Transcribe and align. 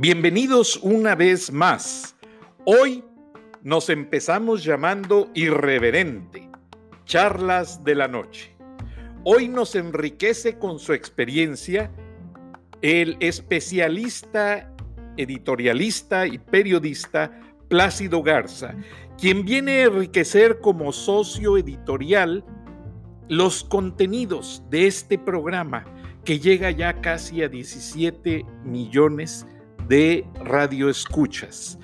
Bienvenidos 0.00 0.78
una 0.82 1.14
vez 1.14 1.52
más. 1.52 2.16
Hoy 2.64 3.04
nos 3.62 3.90
empezamos 3.90 4.64
llamando 4.64 5.28
irreverente, 5.34 6.48
charlas 7.04 7.84
de 7.84 7.94
la 7.96 8.08
noche. 8.08 8.56
Hoy 9.24 9.48
nos 9.48 9.74
enriquece 9.74 10.58
con 10.58 10.78
su 10.78 10.94
experiencia 10.94 11.90
el 12.80 13.18
especialista, 13.20 14.74
editorialista 15.18 16.26
y 16.26 16.38
periodista 16.38 17.38
Plácido 17.68 18.22
Garza, 18.22 18.74
quien 19.18 19.44
viene 19.44 19.82
a 19.82 19.84
enriquecer 19.88 20.60
como 20.60 20.92
socio 20.92 21.58
editorial 21.58 22.42
los 23.28 23.64
contenidos 23.64 24.62
de 24.70 24.86
este 24.86 25.18
programa 25.18 25.84
que 26.24 26.38
llega 26.38 26.70
ya 26.70 27.02
casi 27.02 27.42
a 27.42 27.50
17 27.50 28.46
millones 28.64 29.44
de 29.44 29.59
de 29.90 30.24
Radio 30.44 30.88
Escuchas. 30.88 31.76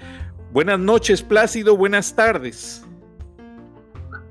Buenas 0.52 0.78
noches, 0.78 1.24
Plácido, 1.24 1.76
buenas 1.76 2.14
tardes. 2.14 2.86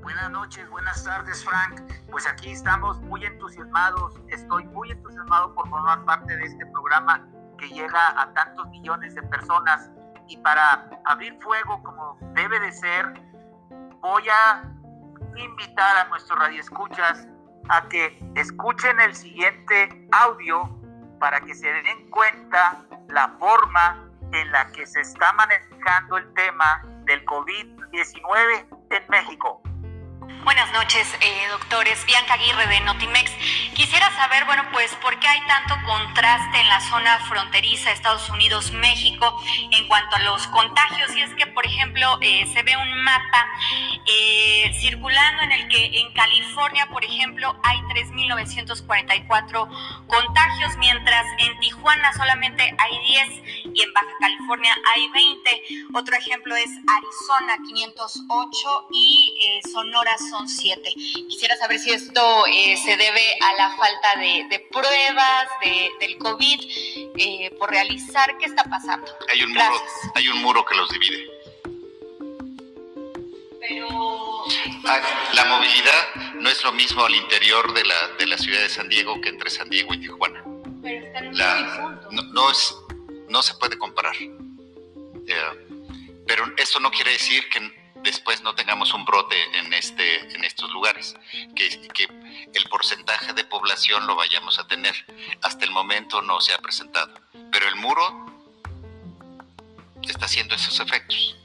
Buenas 0.00 0.30
noches, 0.30 0.66
buenas 0.70 1.04
tardes, 1.04 1.44
Frank. 1.44 1.82
Pues 2.10 2.26
aquí 2.26 2.52
estamos 2.52 2.98
muy 3.02 3.22
entusiasmados, 3.22 4.14
estoy 4.28 4.64
muy 4.68 4.92
entusiasmado 4.92 5.54
por 5.54 5.68
formar 5.68 6.02
parte 6.06 6.34
de 6.34 6.46
este 6.46 6.64
programa 6.64 7.28
que 7.58 7.68
llega 7.68 8.18
a 8.18 8.32
tantos 8.32 8.66
millones 8.70 9.14
de 9.14 9.22
personas 9.24 9.90
y 10.26 10.38
para 10.38 10.88
abrir 11.04 11.38
fuego 11.42 11.82
como 11.82 12.18
debe 12.32 12.58
de 12.58 12.72
ser, 12.72 13.12
voy 14.00 14.22
a 14.26 14.72
invitar 15.36 15.98
a 15.98 16.08
nuestros 16.08 16.38
radioescuchas 16.38 17.28
a 17.68 17.86
que 17.90 18.18
escuchen 18.36 18.98
el 19.00 19.14
siguiente 19.14 20.08
audio 20.12 20.76
para 21.18 21.40
que 21.40 21.54
se 21.54 21.66
den 21.66 22.10
cuenta 22.10 22.84
la 23.08 23.28
forma 23.38 24.08
en 24.32 24.52
la 24.52 24.70
que 24.72 24.86
se 24.86 25.00
está 25.00 25.32
manejando 25.32 26.16
el 26.18 26.34
tema 26.34 26.82
del 27.04 27.24
COVID-19 27.24 28.66
en 28.90 29.08
México. 29.08 29.62
Buenas 30.26 30.72
noches, 30.72 31.06
eh, 31.20 31.48
doctores. 31.50 32.04
Bianca 32.06 32.34
Aguirre 32.34 32.66
de 32.68 32.80
Notimex. 32.80 33.30
Quisiera 33.74 34.10
saber, 34.16 34.44
bueno, 34.44 34.62
pues, 34.72 34.94
¿por 35.02 35.18
qué 35.18 35.28
hay 35.28 35.40
tanto 35.46 35.74
contraste 35.84 36.60
en 36.60 36.68
la 36.68 36.80
zona 36.80 37.18
fronteriza 37.28 37.92
Estados 37.92 38.28
Unidos-México 38.30 39.40
en 39.70 39.86
cuanto 39.88 40.16
a 40.16 40.20
los 40.20 40.46
contagios? 40.48 41.14
Y 41.16 41.20
es 41.20 41.34
que, 41.34 41.46
por 41.48 41.66
ejemplo, 41.66 42.18
eh, 42.20 42.46
se 42.52 42.62
ve 42.62 42.76
un 42.76 43.02
mapa 43.02 43.46
eh, 44.06 44.72
circulando 44.80 45.42
en 45.42 45.52
el 45.52 45.68
que 45.68 45.98
en 45.98 46.12
California, 46.12 46.88
por 46.90 47.04
ejemplo, 47.04 47.58
hay 47.62 47.78
3.944 47.80 50.06
contagios, 50.06 50.76
mientras 50.78 51.26
en 51.38 51.58
Tijuana 51.60 52.12
solamente 52.14 52.62
hay 52.62 52.98
10 53.06 53.28
y 53.74 53.82
en 53.82 53.92
Baja 53.92 54.12
California 54.20 54.74
hay 54.94 55.08
20. 55.08 55.62
Otro 55.94 56.16
ejemplo 56.16 56.56
es 56.56 56.70
Arizona, 56.70 57.58
508 57.66 58.88
y 58.92 59.60
Sonora 59.72 60.15
son 60.18 60.48
siete. 60.48 60.92
Quisiera 60.94 61.56
saber 61.56 61.78
si 61.78 61.90
esto 61.92 62.44
eh, 62.46 62.76
se 62.76 62.96
debe 62.96 63.22
a 63.40 63.52
la 63.54 63.76
falta 63.76 64.16
de, 64.18 64.68
pruebas 64.70 65.48
del 66.00 66.18
COVID 66.18 66.60
eh, 67.18 67.50
por 67.58 67.70
realizar. 67.70 68.36
¿Qué 68.38 68.46
está 68.46 68.64
pasando? 68.64 69.06
Hay 69.32 69.42
un, 69.42 69.52
muro, 69.52 69.82
hay 70.14 70.28
un 70.28 70.42
muro 70.42 70.64
que 70.64 70.74
los 70.74 70.90
divide. 70.90 71.26
Pero... 73.60 74.44
Ah, 74.84 75.00
la 75.34 75.44
movilidad 75.46 76.14
no 76.34 76.48
es 76.48 76.62
lo 76.62 76.72
mismo 76.72 77.04
al 77.04 77.14
interior 77.14 77.72
de 77.72 77.84
la, 77.84 78.08
de 78.18 78.26
la 78.26 78.38
ciudad 78.38 78.60
de 78.60 78.68
San 78.68 78.88
Diego 78.88 79.20
que 79.20 79.28
entre 79.28 79.50
San 79.50 79.68
Diego 79.68 79.94
y 79.94 80.00
Tijuana. 80.00 80.44
Pero 80.82 81.06
están 81.06 81.36
la, 81.36 82.00
no, 82.10 82.22
no, 82.22 82.50
es, 82.50 82.74
no 83.28 83.42
se 83.42 83.54
puede 83.54 83.76
comparar. 83.76 84.14
Eh, 84.16 85.76
pero 86.26 86.44
eso 86.56 86.78
no 86.80 86.90
quiere 86.90 87.12
decir 87.12 87.48
que 87.48 87.60
después 88.06 88.40
no 88.40 88.54
tengamos 88.54 88.94
un 88.94 89.04
brote 89.04 89.36
en, 89.58 89.74
este, 89.74 90.34
en 90.34 90.44
estos 90.44 90.70
lugares, 90.70 91.16
que, 91.54 91.88
que 91.88 92.04
el 92.54 92.64
porcentaje 92.70 93.32
de 93.32 93.44
población 93.44 94.06
lo 94.06 94.14
vayamos 94.14 94.60
a 94.60 94.66
tener. 94.66 94.94
Hasta 95.42 95.64
el 95.64 95.72
momento 95.72 96.22
no 96.22 96.40
se 96.40 96.54
ha 96.54 96.58
presentado, 96.58 97.12
pero 97.50 97.68
el 97.68 97.74
muro 97.74 98.26
está 100.08 100.26
haciendo 100.26 100.54
esos 100.54 100.78
efectos. 100.78 101.36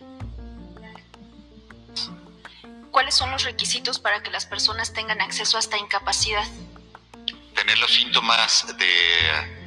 ¿Cuáles 2.92 3.16
son 3.16 3.32
los 3.32 3.44
requisitos 3.44 4.00
para 4.00 4.22
que 4.22 4.30
las 4.30 4.46
personas 4.46 4.94
tengan 4.94 5.20
acceso 5.20 5.58
a 5.58 5.62
esta 5.62 5.78
incapacidad? 5.78 6.46
Tener 7.56 7.80
los 7.80 7.92
síntomas 7.92 8.68
de 8.78 9.62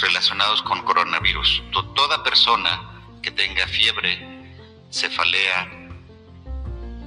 relacionados 0.00 0.62
con 0.62 0.82
coronavirus. 0.82 1.62
Toda 1.94 2.24
persona 2.24 3.04
que 3.22 3.30
tenga 3.30 3.66
fiebre, 3.68 4.35
cefalea. 4.96 5.68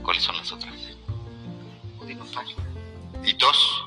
¿Cuáles 0.03 0.23
son 0.23 0.37
las 0.37 0.51
otras? 0.51 0.73
Y 3.23 3.33
tos. 3.35 3.85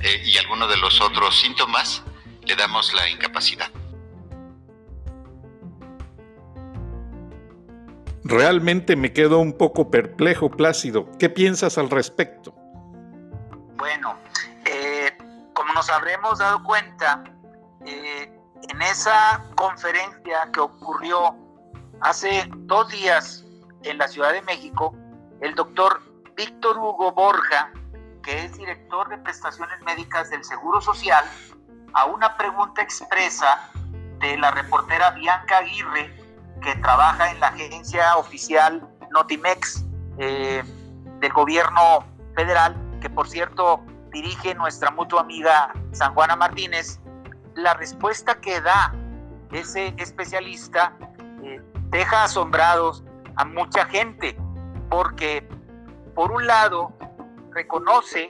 Eh, 0.00 0.22
y 0.24 0.36
algunos 0.38 0.68
de 0.68 0.76
los 0.76 1.00
otros 1.00 1.38
síntomas 1.40 2.02
le 2.42 2.54
damos 2.54 2.92
la 2.94 3.08
incapacidad. 3.08 3.70
Realmente 8.24 8.96
me 8.96 9.12
quedo 9.12 9.38
un 9.38 9.56
poco 9.56 9.90
perplejo, 9.90 10.50
Plácido. 10.50 11.08
¿Qué 11.18 11.30
piensas 11.30 11.78
al 11.78 11.90
respecto? 11.90 12.54
Bueno, 13.76 14.18
eh, 14.64 15.16
como 15.54 15.72
nos 15.72 15.88
habremos 15.88 16.38
dado 16.38 16.62
cuenta, 16.64 17.22
eh, 17.86 18.30
en 18.68 18.82
esa 18.82 19.44
conferencia 19.54 20.50
que 20.52 20.60
ocurrió 20.60 21.45
Hace 22.00 22.48
dos 22.50 22.88
días 22.90 23.44
en 23.82 23.98
la 23.98 24.06
Ciudad 24.06 24.32
de 24.32 24.42
México, 24.42 24.94
el 25.40 25.54
doctor 25.54 26.02
Víctor 26.36 26.76
Hugo 26.78 27.12
Borja, 27.12 27.72
que 28.22 28.44
es 28.44 28.56
director 28.58 29.08
de 29.08 29.18
prestaciones 29.18 29.80
médicas 29.82 30.28
del 30.30 30.44
Seguro 30.44 30.80
Social, 30.80 31.24
a 31.94 32.04
una 32.04 32.36
pregunta 32.36 32.82
expresa 32.82 33.70
de 34.18 34.36
la 34.36 34.50
reportera 34.50 35.10
Bianca 35.12 35.58
Aguirre, 35.58 36.14
que 36.62 36.74
trabaja 36.76 37.30
en 37.30 37.40
la 37.40 37.48
agencia 37.48 38.16
oficial 38.16 38.86
Notimex 39.10 39.84
eh, 40.18 40.62
del 41.20 41.32
gobierno 41.32 42.04
federal, 42.34 42.76
que 43.00 43.08
por 43.08 43.28
cierto 43.28 43.82
dirige 44.12 44.54
nuestra 44.54 44.90
mutua 44.90 45.22
amiga 45.22 45.72
San 45.92 46.12
Juana 46.14 46.36
Martínez, 46.36 47.00
la 47.54 47.72
respuesta 47.74 48.38
que 48.40 48.60
da 48.60 48.94
ese 49.50 49.94
especialista 49.96 50.92
deja 51.90 52.24
asombrados 52.24 53.02
a 53.36 53.44
mucha 53.44 53.84
gente, 53.86 54.36
porque 54.90 55.46
por 56.14 56.32
un 56.32 56.46
lado 56.46 56.92
reconoce 57.52 58.28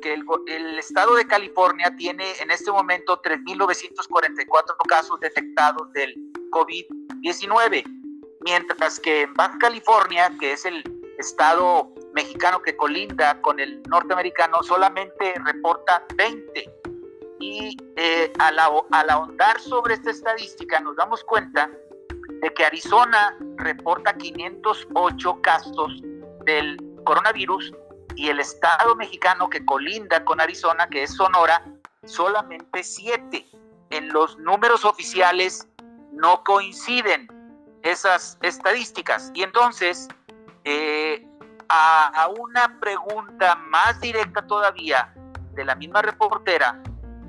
que 0.00 0.14
el, 0.14 0.78
estado 0.78 1.14
de 1.16 1.26
California 1.26 1.94
tiene 1.96 2.24
en 2.40 2.50
este 2.50 2.70
momento 2.70 3.20
3.944 3.22 4.76
casos 4.88 5.18
detectados 5.20 5.92
del 5.92 6.14
COVID-19, 6.50 7.84
mientras 8.44 9.00
que 9.00 9.22
en 9.22 9.34
Baja 9.34 9.56
California, 9.58 10.30
que 10.38 10.52
es 10.52 10.64
el 10.64 10.84
estado 11.18 11.92
mexicano 12.14 12.60
que 12.62 12.76
colinda 12.76 13.40
con 13.40 13.58
el 13.58 13.82
norteamericano, 13.84 14.62
solamente 14.62 15.34
reporta 15.44 16.04
20. 16.16 16.70
Y 17.40 17.76
eh, 17.96 18.32
al, 18.38 18.58
al 18.58 19.10
ahondar 19.10 19.60
sobre 19.60 19.94
esta 19.94 20.10
estadística 20.10 20.80
nos 20.80 20.96
damos 20.96 21.22
cuenta 21.24 21.70
de 22.42 22.52
que 22.54 22.64
Arizona 22.64 23.36
reporta 23.56 24.14
508 24.14 25.40
casos 25.42 26.02
del 26.44 26.76
coronavirus 27.04 27.72
y 28.14 28.28
el 28.28 28.40
estado 28.40 28.96
mexicano 28.96 29.48
que 29.48 29.64
colinda 29.64 30.24
con 30.24 30.40
Arizona, 30.40 30.88
que 30.88 31.02
es 31.02 31.14
Sonora, 31.14 31.62
solamente 32.04 32.82
7. 32.82 33.46
En 33.90 34.08
los 34.12 34.38
números 34.38 34.84
oficiales 34.84 35.68
no 36.12 36.42
coinciden 36.44 37.28
esas 37.82 38.38
estadísticas. 38.42 39.30
Y 39.34 39.42
entonces, 39.42 40.08
eh, 40.64 41.26
a, 41.68 42.28
una 42.38 42.78
pregunta 42.80 43.56
más 43.56 44.00
directa 44.00 44.46
todavía 44.46 45.12
de 45.52 45.64
la 45.64 45.74
misma 45.74 46.02
reportera 46.02 46.80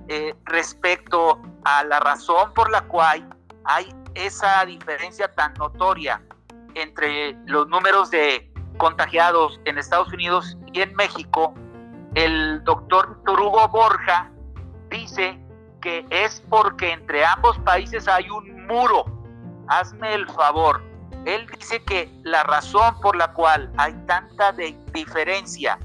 eh, 0.08 0.36
respecto 0.46 1.42
a 1.64 1.84
la 1.84 2.00
razón 2.00 2.54
por 2.54 2.70
la 2.72 2.82
cual 2.82 3.28
hay 3.66 3.94
esa 4.26 4.66
diferencia 4.66 5.34
tan 5.36 5.54
notoria 5.56 6.22
entre 6.76 7.34
los 7.46 7.68
números 7.68 8.12
de 8.12 8.52
contagiados 8.78 9.60
en 9.66 9.78
Estados 9.78 10.12
Unidos 10.14 10.58
y 10.74 10.82
en 10.82 10.96
México, 10.96 11.54
el 12.16 12.64
doctor 12.64 13.16
Víctor 13.16 13.42
Hugo 13.42 13.68
Borja 13.70 14.32
dice 14.90 15.40
que 15.82 16.06
es 16.10 16.44
porque 16.50 16.92
entre 16.92 17.26
ambos 17.26 17.58
países 17.60 18.08
hay 18.08 18.30
un 18.30 18.66
muro. 18.68 19.06
Hazme 19.68 20.14
el 20.14 20.28
favor. 20.30 20.82
Él 21.26 21.48
dice 21.58 21.84
que 21.84 22.12
la 22.24 22.44
razón 22.44 23.00
por 23.02 23.16
la 23.16 23.34
cual 23.34 23.72
hay 23.78 23.94
tanta 24.06 24.54
diferencia 24.94 25.78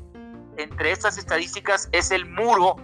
entre 0.56 0.93
estas 0.93 1.19
estadísticas 1.19 1.88
es 1.93 2.11
el 2.11 2.26
muro 2.26 2.76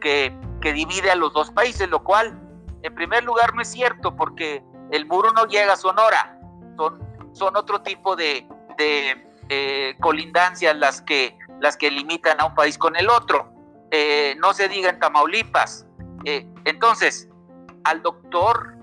que 0.00 0.32
divide 0.62 1.10
a 1.10 1.14
los 1.14 1.32
dos 1.32 1.50
países, 1.50 1.88
lo 1.88 2.04
cual 2.04 2.38
En 2.84 2.94
primer 2.94 3.24
lugar, 3.24 3.54
no 3.54 3.62
es 3.62 3.68
cierto, 3.68 4.14
porque 4.14 4.62
el 4.94 5.06
muro 5.06 5.32
no 5.32 5.46
llega 5.46 5.72
a 5.72 5.76
Sonora, 5.76 6.38
son, 6.76 7.56
otro 7.56 7.82
tipo 7.82 8.14
de, 8.14 8.46
de 8.78 9.26
eh, 9.48 9.96
colindancias 10.00 10.76
las 10.76 11.02
que, 11.02 11.36
las 11.60 11.76
que 11.76 11.90
limitan 11.90 12.40
a 12.40 12.46
un 12.46 12.54
país 12.54 12.78
con 12.78 12.94
el 12.94 13.10
otro. 13.10 13.52
Eh, 13.90 14.36
no 14.38 14.54
se 14.54 14.68
diga 14.68 14.90
en 14.90 15.00
Tamaulipas. 15.00 15.84
Eh, 16.24 16.46
entonces, 16.64 17.28
al 17.82 18.02
doctor 18.02 18.76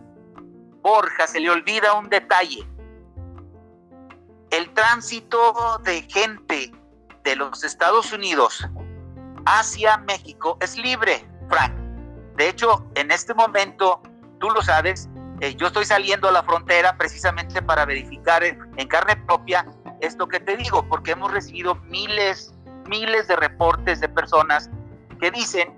Borja 0.82 1.28
se 1.28 1.40
le 1.40 1.50
olvida 1.50 1.94
un 1.94 2.10
detalle. 2.10 2.68
El 4.50 4.70
tránsito 4.74 5.80
de 5.86 6.02
gente 6.02 6.74
de 7.24 7.36
los 7.38 7.64
Estados 7.64 8.12
Unidos 8.12 8.68
hacia 9.46 9.98
México 10.00 10.58
es 10.60 10.78
libre, 10.78 11.26
Frank. 11.48 11.74
De 12.36 12.50
hecho, 12.50 12.86
en 12.96 13.12
este 13.12 13.34
momento, 13.34 14.02
tú 14.42 14.50
lo 14.50 14.62
sabes, 14.62 15.10
eh, 15.42 15.56
yo 15.56 15.68
estoy 15.68 15.86
saliendo 15.86 16.30
a 16.30 16.32
la 16.32 16.44
frontera 16.44 16.96
precisamente 16.98 17.62
para 17.62 17.86
verificar 17.86 18.44
en, 18.44 18.60
en, 18.78 18.88
carne 18.88 19.18
propia 19.28 19.66
esto 20.00 20.28
que 20.28 20.40
te 20.40 20.56
digo, 20.56 20.88
porque 20.88 21.12
hemos 21.12 21.32
recibido 21.32 21.76
miles, 21.88 22.54
miles 22.88 23.28
de 23.28 23.36
reportes 23.36 24.00
de 24.00 24.08
personas 24.08 24.70
que 25.20 25.32
dicen 25.32 25.74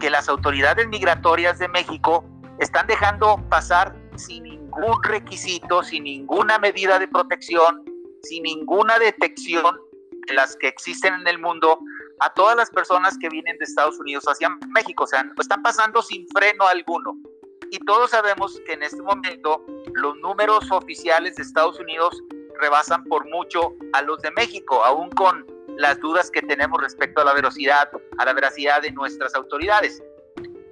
que 0.00 0.08
las 0.08 0.28
autoridades 0.28 0.86
migratorias 0.88 1.58
de 1.58 1.68
México 1.68 2.24
están 2.60 2.86
dejando 2.86 3.36
pasar 3.48 3.94
sin 4.16 4.44
ningún 4.44 5.02
requisito, 5.02 5.82
sin 5.82 6.04
ninguna 6.04 6.58
medida 6.58 6.98
de 6.98 7.08
protección, 7.08 7.84
sin 8.22 8.44
ninguna 8.44 8.98
detección 8.98 9.78
de 10.26 10.34
las 10.34 10.56
que 10.56 10.68
existen 10.68 11.14
en 11.14 11.26
el 11.26 11.38
mundo 11.38 11.80
a 12.20 12.32
todas 12.34 12.56
las 12.56 12.70
personas 12.70 13.16
que 13.18 13.28
vienen 13.28 13.56
de 13.58 13.64
Estados 13.64 13.98
Unidos 13.98 14.24
hacia 14.24 14.48
México. 14.68 15.04
O 15.04 15.06
sea, 15.06 15.24
están 15.38 15.62
pasando 15.62 16.02
sin 16.02 16.26
freno 16.28 16.66
alguno. 16.66 17.16
Y 17.70 17.78
todos 17.80 18.10
sabemos 18.10 18.60
que 18.66 18.72
en 18.72 18.82
este 18.82 19.02
momento 19.02 19.64
los 19.94 20.16
números 20.18 20.70
oficiales 20.70 21.36
de 21.36 21.42
Estados 21.42 21.78
Unidos 21.78 22.22
rebasan 22.60 23.04
por 23.04 23.26
mucho 23.26 23.74
a 23.92 24.02
los 24.02 24.20
de 24.22 24.30
México, 24.32 24.84
aún 24.84 25.10
con 25.10 25.46
las 25.76 25.98
dudas 26.00 26.30
que 26.30 26.42
tenemos 26.42 26.80
respecto 26.80 27.22
a 27.22 27.24
la 27.24 27.34
velocidad, 27.34 27.88
a 28.18 28.24
la 28.24 28.32
veracidad 28.32 28.82
de 28.82 28.90
nuestras 28.92 29.34
autoridades. 29.34 30.02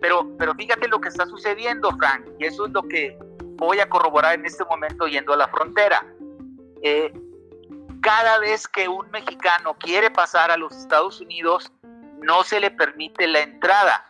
Pero, 0.01 0.29
pero 0.39 0.55
fíjate 0.55 0.89
lo 0.89 1.01
que 1.01 1.09
está 1.09 1.27
sucediendo, 1.27 1.91
Frank, 1.97 2.27
y 2.39 2.47
eso 2.47 2.67
es 2.67 2.73
lo 2.73 2.83
que 2.83 3.17
voy 3.57 3.81
a 3.81 3.89
corroborar 3.89 4.35
en 4.35 4.45
este 4.45 4.65
momento 4.65 5.07
yendo 5.07 5.33
a 5.33 5.37
la 5.37 5.49
frontera. 5.49 6.05
Eh, 6.83 7.13
cada 8.03 8.39
vez 8.39 8.69
que 8.69 8.89
un 8.89 9.11
mexicano 9.11 9.77
quiere 9.79 10.11
pasar 10.11 10.51
a 10.51 10.57
los 10.57 10.77
Estados 10.77 11.21
Unidos, 11.21 11.73
no 12.23 12.43
se 12.45 12.61
le 12.61 12.71
permite 12.71 13.27
la 13.27 13.41
entrada, 13.41 14.07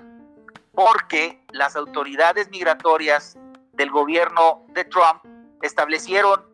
porque 0.76 1.43
las 1.52 1.75
autoridades 1.75 2.50
migratorias 2.50 3.37
del 3.73 3.90
gobierno 3.90 4.62
de 4.75 4.84
Trump 4.84 5.25
establecieron 5.62 6.44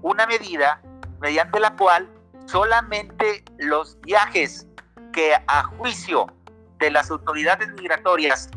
una 0.00 0.26
medida 0.26 0.80
mediante 1.20 1.58
la 1.58 1.74
cual 1.76 2.08
solamente 2.46 3.44
los 3.58 4.00
viajes 4.02 4.66
que 5.12 5.34
a 5.34 5.64
juicio 5.64 6.26
de 6.78 6.90
las 6.92 7.10
autoridades 7.10 7.68
migratorias 7.74 8.48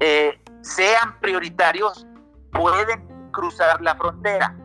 eh, 0.00 0.40
sean 0.62 1.18
prioritarios 1.20 2.06
pueden 2.50 3.30
cruzar 3.30 3.80
la 3.80 3.94
frontera. 3.94 4.56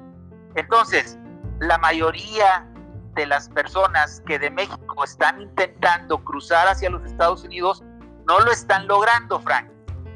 Entonces, 0.56 1.20
la 1.60 1.78
mayoría 1.78 2.66
de 3.14 3.28
las 3.28 3.50
personas 3.50 4.24
que 4.26 4.40
de 4.40 4.50
México 4.50 5.04
están 5.04 5.42
intentando 5.42 6.24
cruzar 6.24 6.68
hacia 6.68 6.90
los 6.90 7.04
Estados 7.06 7.44
Unidos 7.44 7.84
no 8.28 8.40
lo 8.40 8.52
están 8.52 8.88
logrando, 8.88 9.40
Frank. 9.42 9.70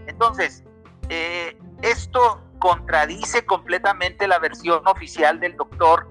Entonces, 0.08 0.64
eh, 1.10 1.58
esto 1.82 2.42
contradice 2.60 3.46
completamente 3.46 4.28
la 4.28 4.40
versión 4.40 4.86
oficial 4.88 5.40
del 5.40 5.56
doctor 5.58 6.08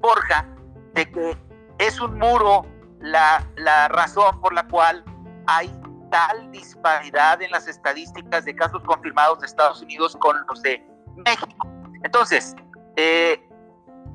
Borja 0.00 0.46
de 0.94 1.10
que 1.10 1.36
es 1.78 2.00
un 2.00 2.18
muro 2.18 2.66
la, 3.00 3.44
la 3.56 3.88
razón 3.88 4.40
por 4.40 4.52
la 4.52 4.66
cual 4.68 5.04
hay 5.46 5.68
tal 6.10 6.50
disparidad 6.50 7.40
en 7.42 7.50
las 7.50 7.66
estadísticas 7.68 8.44
de 8.44 8.54
casos 8.54 8.82
confirmados 8.84 9.40
de 9.40 9.46
Estados 9.46 9.82
Unidos 9.82 10.16
con 10.20 10.36
los 10.48 10.62
de 10.62 10.84
México. 11.16 11.66
Entonces, 12.04 12.54
eh, 12.96 13.42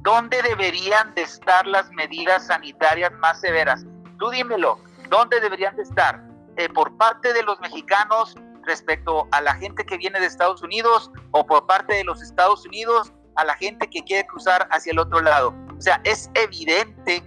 ¿dónde 0.01 0.41
deberían 0.41 1.13
de 1.15 1.23
estar 1.23 1.65
las 1.67 1.89
medidas 1.91 2.47
sanitarias 2.47 3.11
más 3.19 3.39
severas? 3.39 3.85
Tú 4.19 4.29
dímelo, 4.29 4.79
¿dónde 5.09 5.39
deberían 5.39 5.75
de 5.75 5.83
estar? 5.83 6.21
Eh, 6.57 6.69
¿Por 6.69 6.95
parte 6.97 7.33
de 7.33 7.43
los 7.43 7.59
mexicanos 7.59 8.35
respecto 8.65 9.27
a 9.31 9.41
la 9.41 9.55
gente 9.55 9.85
que 9.85 9.97
viene 9.97 10.19
de 10.19 10.25
Estados 10.25 10.61
Unidos 10.61 11.11
o 11.31 11.45
por 11.45 11.65
parte 11.65 11.93
de 11.95 12.03
los 12.03 12.21
Estados 12.21 12.65
Unidos 12.65 13.13
a 13.35 13.43
la 13.43 13.55
gente 13.55 13.89
que 13.89 14.03
quiere 14.03 14.27
cruzar 14.27 14.67
hacia 14.71 14.91
el 14.91 14.99
otro 14.99 15.21
lado? 15.21 15.53
O 15.77 15.81
sea, 15.81 16.01
es 16.03 16.29
evidente 16.33 17.23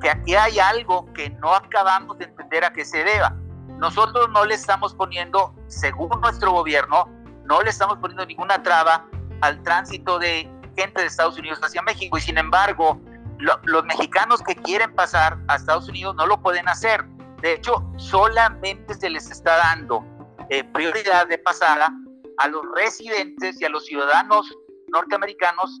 que 0.00 0.10
aquí 0.10 0.34
hay 0.34 0.58
algo 0.58 1.10
que 1.12 1.30
no 1.30 1.54
acabamos 1.54 2.18
de 2.18 2.24
entender 2.26 2.64
a 2.64 2.72
qué 2.72 2.84
se 2.84 3.04
deba. 3.04 3.34
Nosotros 3.78 4.28
no 4.30 4.44
le 4.44 4.54
estamos 4.54 4.94
poniendo, 4.94 5.54
según 5.68 6.20
nuestro 6.20 6.52
gobierno, 6.52 7.08
no 7.44 7.62
le 7.62 7.70
estamos 7.70 7.98
poniendo 7.98 8.26
ninguna 8.26 8.62
traba 8.62 9.06
al 9.40 9.62
tránsito 9.62 10.18
de 10.18 10.50
gente 10.76 11.00
de 11.00 11.06
Estados 11.06 11.38
Unidos 11.38 11.60
hacia 11.62 11.82
México 11.82 12.18
y 12.18 12.20
sin 12.20 12.38
embargo 12.38 13.00
los 13.38 13.84
mexicanos 13.84 14.42
que 14.42 14.56
quieren 14.56 14.94
pasar 14.94 15.38
a 15.48 15.56
Estados 15.56 15.88
Unidos 15.88 16.14
no 16.14 16.26
lo 16.26 16.40
pueden 16.40 16.68
hacer. 16.68 17.04
De 17.42 17.54
hecho, 17.54 17.84
solamente 17.96 18.94
se 18.94 19.10
les 19.10 19.30
está 19.30 19.56
dando 19.56 20.04
eh, 20.50 20.64
prioridad 20.72 21.28
de 21.28 21.38
pasada 21.38 21.92
a 22.38 22.48
los 22.48 22.62
residentes 22.74 23.60
y 23.60 23.64
a 23.64 23.68
los 23.68 23.86
ciudadanos 23.86 24.52
norteamericanos 24.92 25.80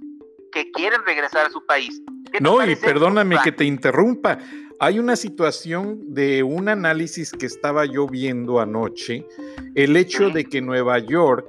que 0.52 0.70
quieren 0.70 1.00
regresar 1.04 1.46
a 1.46 1.50
su 1.50 1.64
país. 1.66 2.00
No, 2.40 2.64
y 2.64 2.76
perdóname 2.76 3.36
que 3.42 3.52
te 3.52 3.64
interrumpa. 3.64 4.38
Hay 4.80 4.98
una 4.98 5.16
situación 5.16 6.14
de 6.14 6.42
un 6.42 6.68
análisis 6.68 7.30
que 7.32 7.46
estaba 7.46 7.84
yo 7.84 8.06
viendo 8.06 8.60
anoche, 8.60 9.26
el 9.74 9.96
hecho 9.96 10.30
de 10.30 10.44
que 10.44 10.60
Nueva 10.60 10.98
York 10.98 11.46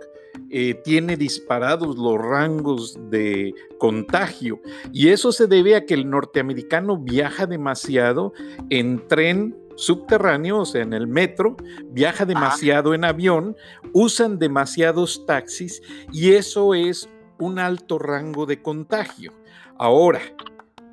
eh, 0.50 0.76
tiene 0.84 1.18
disparados 1.18 1.98
los 1.98 2.20
rangos 2.20 2.98
de 3.10 3.54
contagio 3.80 4.62
y 4.94 5.10
eso 5.10 5.32
se 5.32 5.48
debe 5.48 5.76
a 5.76 5.86
que 5.86 5.96
el 5.96 6.10
norteamericano 6.10 6.98
viaja 6.98 7.48
demasiado 7.48 8.32
en 8.70 9.08
tren 9.08 9.56
subterráneo, 9.75 10.60
o 10.60 10.66
sea, 10.66 10.81
en 10.81 10.94
el 10.94 11.07
metro, 11.07 11.57
viaja 11.92 12.25
demasiado 12.25 12.94
en 12.94 13.03
avión, 13.03 13.55
usan 13.94 14.39
demasiados 14.39 15.25
taxis 15.25 15.82
y 16.12 16.34
eso 16.34 16.74
es 16.74 17.10
un 17.39 17.60
alto 17.60 18.00
rango 18.00 18.46
de 18.46 18.62
contagio. 18.62 19.34
Ahora, 19.77 20.22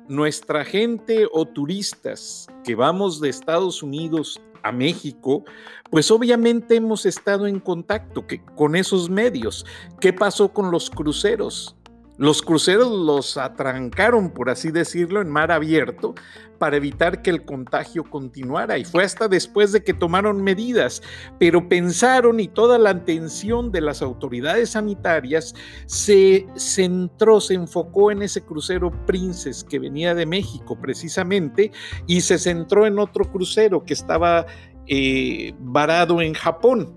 nuestra 0.07 0.65
gente 0.65 1.27
o 1.31 1.45
turistas 1.45 2.47
que 2.63 2.75
vamos 2.75 3.21
de 3.21 3.29
Estados 3.29 3.81
Unidos 3.81 4.41
a 4.63 4.71
México, 4.71 5.43
pues 5.89 6.09
obviamente 6.11 6.75
hemos 6.75 7.05
estado 7.05 7.47
en 7.47 7.59
contacto 7.59 8.25
con 8.55 8.75
esos 8.75 9.09
medios. 9.09 9.65
¿Qué 9.99 10.13
pasó 10.13 10.53
con 10.53 10.71
los 10.71 10.89
cruceros? 10.89 11.75
Los 12.17 12.43
cruceros 12.43 12.91
los 12.91 13.37
atrancaron, 13.37 14.29
por 14.31 14.49
así 14.49 14.69
decirlo, 14.69 15.19
en 15.21 15.29
mar 15.29 15.51
abierto 15.51 16.13
para 16.59 16.77
evitar 16.77 17.21
que 17.21 17.31
el 17.31 17.43
contagio 17.43 18.03
continuara 18.03 18.77
y 18.77 18.85
fue 18.85 19.03
hasta 19.03 19.27
después 19.27 19.71
de 19.71 19.83
que 19.83 19.93
tomaron 19.93 20.41
medidas, 20.41 21.01
pero 21.39 21.67
pensaron 21.67 22.39
y 22.39 22.47
toda 22.47 22.77
la 22.77 22.91
atención 22.91 23.71
de 23.71 23.81
las 23.81 24.01
autoridades 24.01 24.69
sanitarias 24.69 25.55
se 25.87 26.47
centró, 26.55 27.41
se 27.41 27.55
enfocó 27.55 28.11
en 28.11 28.21
ese 28.21 28.41
crucero 28.41 28.91
Princess 29.05 29.63
que 29.63 29.79
venía 29.79 30.15
de 30.15 30.25
México 30.25 30.77
precisamente 30.79 31.71
y 32.07 32.21
se 32.21 32.37
centró 32.37 32.85
en 32.85 32.99
otro 32.99 33.25
crucero 33.25 33.83
que 33.83 33.93
estaba 33.93 34.45
eh, 34.87 35.53
varado 35.59 36.21
en 36.21 36.33
Japón, 36.33 36.95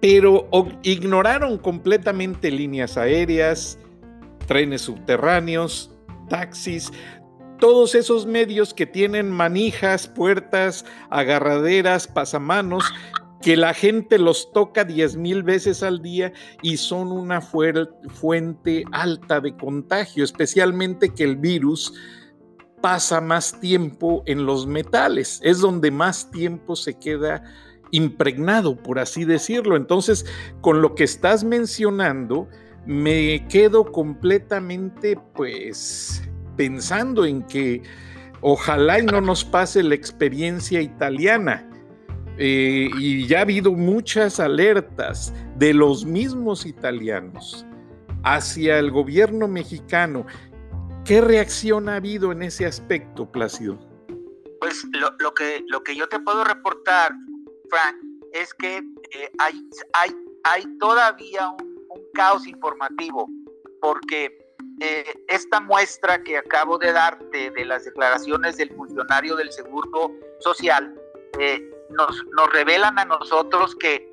pero 0.00 0.48
ignoraron 0.82 1.58
completamente 1.58 2.50
líneas 2.50 2.96
aéreas, 2.96 3.78
trenes 4.50 4.80
subterráneos, 4.80 5.92
taxis, 6.28 6.90
todos 7.60 7.94
esos 7.94 8.26
medios 8.26 8.74
que 8.74 8.84
tienen 8.84 9.30
manijas, 9.30 10.08
puertas, 10.08 10.84
agarraderas, 11.08 12.08
pasamanos, 12.08 12.82
que 13.40 13.56
la 13.56 13.74
gente 13.74 14.18
los 14.18 14.50
toca 14.52 14.84
diez 14.84 15.14
mil 15.14 15.44
veces 15.44 15.84
al 15.84 16.02
día 16.02 16.32
y 16.62 16.78
son 16.78 17.12
una 17.12 17.40
fuente 17.40 18.82
alta 18.90 19.40
de 19.40 19.56
contagio, 19.56 20.24
especialmente 20.24 21.14
que 21.14 21.22
el 21.22 21.36
virus 21.36 21.94
pasa 22.82 23.20
más 23.20 23.60
tiempo 23.60 24.24
en 24.26 24.46
los 24.46 24.66
metales, 24.66 25.38
es 25.44 25.60
donde 25.60 25.92
más 25.92 26.32
tiempo 26.32 26.74
se 26.74 26.98
queda 26.98 27.44
impregnado, 27.92 28.76
por 28.82 28.98
así 28.98 29.24
decirlo. 29.24 29.76
Entonces, 29.76 30.26
con 30.60 30.82
lo 30.82 30.96
que 30.96 31.04
estás 31.04 31.44
mencionando, 31.44 32.48
me 32.86 33.46
quedo 33.48 33.90
completamente 33.90 35.18
pues 35.34 36.22
pensando 36.56 37.24
en 37.24 37.42
que 37.42 37.82
ojalá 38.40 38.98
y 39.00 39.06
no 39.06 39.20
nos 39.20 39.44
pase 39.44 39.82
la 39.82 39.94
experiencia 39.94 40.80
italiana. 40.80 41.66
eh, 42.42 42.88
y 42.98 43.26
ya 43.26 43.40
ha 43.40 43.42
habido 43.42 43.72
muchas 43.72 44.40
alertas 44.40 45.34
de 45.56 45.74
los 45.74 46.06
mismos 46.06 46.64
italianos 46.64 47.66
hacia 48.24 48.78
el 48.78 48.90
gobierno 48.90 49.46
mexicano. 49.46 50.24
¿Qué 51.04 51.20
reacción 51.20 51.88
ha 51.88 51.96
habido 51.96 52.32
en 52.32 52.42
ese 52.42 52.64
aspecto, 52.64 53.30
Plácido? 53.30 53.78
Pues 54.60 54.84
lo, 54.92 55.34
que, 55.34 55.64
lo 55.68 55.82
que 55.82 55.94
yo 55.94 56.08
te 56.08 56.18
puedo 56.20 56.44
reportar, 56.44 57.12
Frank, 57.68 57.96
es 58.32 58.54
que 58.54 58.76
eh, 58.78 59.30
hay, 59.38 59.68
hay, 59.94 60.10
hay 60.44 60.64
todavía 60.78 61.50
un, 61.50 61.69
caos 62.12 62.46
informativo, 62.46 63.28
porque 63.80 64.54
eh, 64.80 65.04
esta 65.28 65.60
muestra 65.60 66.22
que 66.22 66.38
acabo 66.38 66.78
de 66.78 66.92
darte 66.92 67.50
de 67.50 67.64
las 67.64 67.84
declaraciones 67.84 68.56
del 68.56 68.74
funcionario 68.74 69.36
del 69.36 69.52
Seguro 69.52 70.12
Social 70.40 70.94
eh, 71.38 71.62
nos, 71.90 72.24
nos 72.32 72.52
revelan 72.52 72.98
a 72.98 73.04
nosotros 73.04 73.74
que 73.76 74.10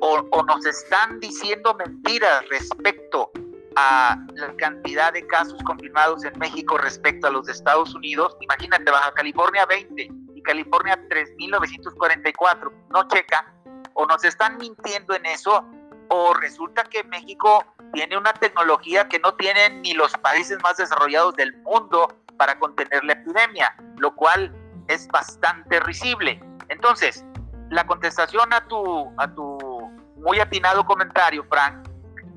o, 0.00 0.42
nos 0.44 0.66
están 0.66 1.20
diciendo 1.20 1.74
mentiras 1.74 2.48
respecto 2.48 3.30
a 3.76 4.16
la 4.34 4.54
cantidad 4.56 5.12
de 5.12 5.26
casos 5.26 5.62
confirmados 5.64 6.24
en 6.24 6.38
México 6.38 6.78
respecto 6.78 7.26
a 7.26 7.30
los 7.30 7.46
de 7.46 7.52
Estados 7.52 7.94
Unidos. 7.94 8.36
Imagínate, 8.40 8.90
Baja 8.90 9.12
California 9.12 9.66
20 9.66 10.10
y 10.34 10.42
California 10.42 10.98
3.944. 11.08 12.72
No 12.90 13.08
checa. 13.08 13.52
O 13.94 14.06
nos 14.06 14.24
están 14.24 14.58
mintiendo 14.58 15.14
en 15.14 15.24
eso, 15.26 15.64
o 16.08 16.34
resulta 16.34 16.84
que 16.84 17.04
México 17.04 17.64
tiene 17.92 18.16
una 18.16 18.32
tecnología 18.32 19.08
que 19.08 19.18
no 19.18 19.34
tienen 19.34 19.82
ni 19.82 19.94
los 19.94 20.12
países 20.12 20.58
más 20.62 20.76
desarrollados 20.76 21.34
del 21.36 21.56
mundo 21.62 22.08
para 22.36 22.58
contener 22.58 23.04
la 23.04 23.14
epidemia, 23.14 23.74
lo 23.98 24.14
cual 24.14 24.54
es 24.88 25.08
bastante 25.08 25.80
risible. 25.80 26.42
Entonces, 26.68 27.24
la 27.70 27.86
contestación 27.86 28.52
a 28.52 28.66
tu, 28.68 29.12
a 29.18 29.32
tu 29.34 29.90
muy 30.16 30.40
atinado 30.40 30.84
comentario, 30.84 31.44
Frank, 31.44 31.88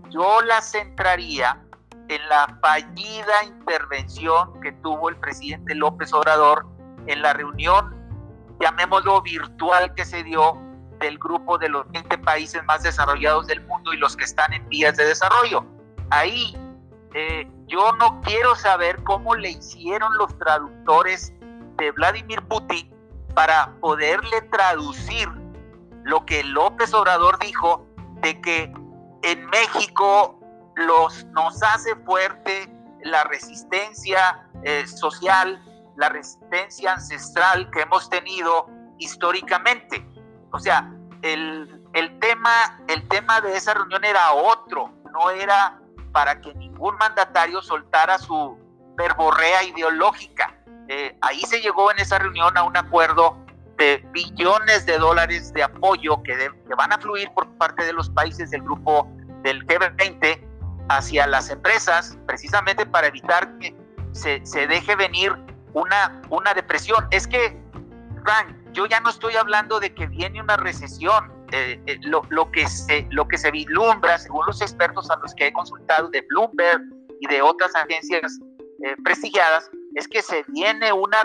yo 0.10 0.42
la 0.42 0.62
centraría 0.62 1.62
en 2.08 2.28
la 2.30 2.58
fallida 2.62 3.44
intervención 3.44 4.60
que 4.62 4.72
tuvo 4.72 5.10
el 5.10 5.16
presidente 5.18 5.76
López 5.76 6.12
Obrador 6.14 6.66
en 7.06 7.22
la 7.22 7.34
reunión, 7.34 7.96
llamémoslo 8.60 9.22
virtual, 9.22 9.94
que 9.94 10.06
se 10.06 10.24
dio 10.24 10.58
del 11.00 11.18
grupo 11.18 11.58
de 11.58 11.70
los 11.70 11.90
20 11.92 12.18
países 12.20 12.64
más 12.66 12.84
desarrollados 12.84 13.48
del 13.48 13.62
mundo 13.66 13.94
y 13.94 13.98
los 13.98 14.16
que 14.16 14.26
están 14.26 14.54
en 14.54 14.68
vías 14.70 14.96
de 14.98 15.06
desarrollo. 15.06 15.66
Ahí 16.10 16.56
eh, 17.14 17.50
yo 17.68 17.92
no 17.94 18.22
quiero 18.22 18.56
saber 18.56 19.04
cómo 19.04 19.36
le 19.36 19.52
hicieron 19.52 20.16
los 20.18 20.38
traductores 20.38 21.34
de 21.78 21.92
Vladimir 21.92 22.42
Putin 22.44 22.94
para 23.34 23.74
poderle 23.80 24.42
traducir 24.52 25.30
lo 26.04 26.26
que 26.26 26.44
López 26.44 26.94
Obrador 26.94 27.40
dijo 27.40 27.86
de 28.22 28.40
que 28.42 28.74
en 29.24 29.46
México 29.48 30.40
los, 30.76 31.26
nos 31.28 31.62
hace 31.64 31.96
fuerte 32.06 32.70
la 33.04 33.24
resistencia 33.26 34.48
eh, 34.64 34.86
social, 34.88 35.62
la 35.98 36.10
resistencia 36.10 36.94
ancestral 36.94 37.70
que 37.72 37.82
hemos 37.82 38.10
tenido 38.10 38.70
históricamente. 38.98 40.06
O 40.52 40.60
sea, 40.60 40.92
el, 41.22 41.82
el, 41.94 42.20
tema, 42.20 42.80
el 42.88 43.08
tema 43.08 43.42
de 43.42 43.56
esa 43.56 43.74
reunión 43.74 44.04
era 44.04 44.32
otro, 44.34 44.92
no 45.14 45.30
era 45.30 45.80
para 46.12 46.40
que 46.42 46.54
ningún 46.56 46.96
mandatario 46.98 47.62
soltara 47.62 48.18
su 48.18 48.58
verborrea 48.96 49.64
ideológica. 49.64 50.56
Eh, 50.88 51.16
ahí 51.22 51.42
se 51.42 51.62
llegó 51.62 51.92
en 51.92 52.00
esa 52.00 52.20
reunión 52.20 52.58
a 52.58 52.64
un 52.64 52.76
acuerdo 52.76 53.38
de 53.78 54.04
billones 54.12 54.86
de 54.86 54.98
dólares 54.98 55.54
de 55.54 55.64
apoyo 55.64 56.22
que, 56.24 56.36
van 56.76 56.92
a 56.92 56.98
fluir 56.98 57.32
por 57.34 57.48
parte 57.58 57.86
de 57.86 57.94
los 57.94 58.10
países 58.10 58.52
del 58.52 58.62
grupo 58.64 59.08
del 59.44 59.66
G20 59.66 60.46
hacia 60.90 61.28
las 61.28 61.50
empresas, 61.50 62.18
precisamente 62.26 62.86
para 62.86 63.08
evitar 63.08 63.58
que 63.60 63.76
se, 64.12 64.46
se 64.46 64.68
deje 64.68 64.96
venir 64.96 65.34
una, 65.74 66.22
una 66.30 66.54
depresión. 66.54 67.08
Es 67.12 67.28
que, 67.28 67.58
Frank, 68.24 68.59
yo 68.74 68.86
ya 68.86 69.00
no 69.00 69.10
estoy 69.10 69.36
hablando 69.36 69.80
de 69.80 69.94
que 69.94 70.08
viene 70.08 70.42
una 70.42 70.58
recesión. 70.58 71.32
Eh, 71.52 71.82
eh, 71.88 71.98
lo, 72.04 72.22
lo, 72.30 72.52
que 72.52 72.68
se, 72.68 73.08
lo 73.10 73.28
que 73.28 73.38
se 73.38 73.50
vislumbra, 73.50 74.20
según 74.20 74.46
los 74.46 74.62
expertos 74.62 75.10
a 75.10 75.16
los 75.18 75.34
que 75.34 75.48
he 75.48 75.54
consultado 75.54 76.08
de 76.10 76.22
Bloomberg 76.30 76.82
y 77.20 77.28
de 77.28 77.42
otras 77.42 77.76
agencias 77.76 78.40
eh, 78.84 78.96
prestigiadas, 79.04 79.70
es 79.96 80.08
que 80.08 80.22
se 80.22 80.44
viene 80.50 80.94
una, 80.94 81.18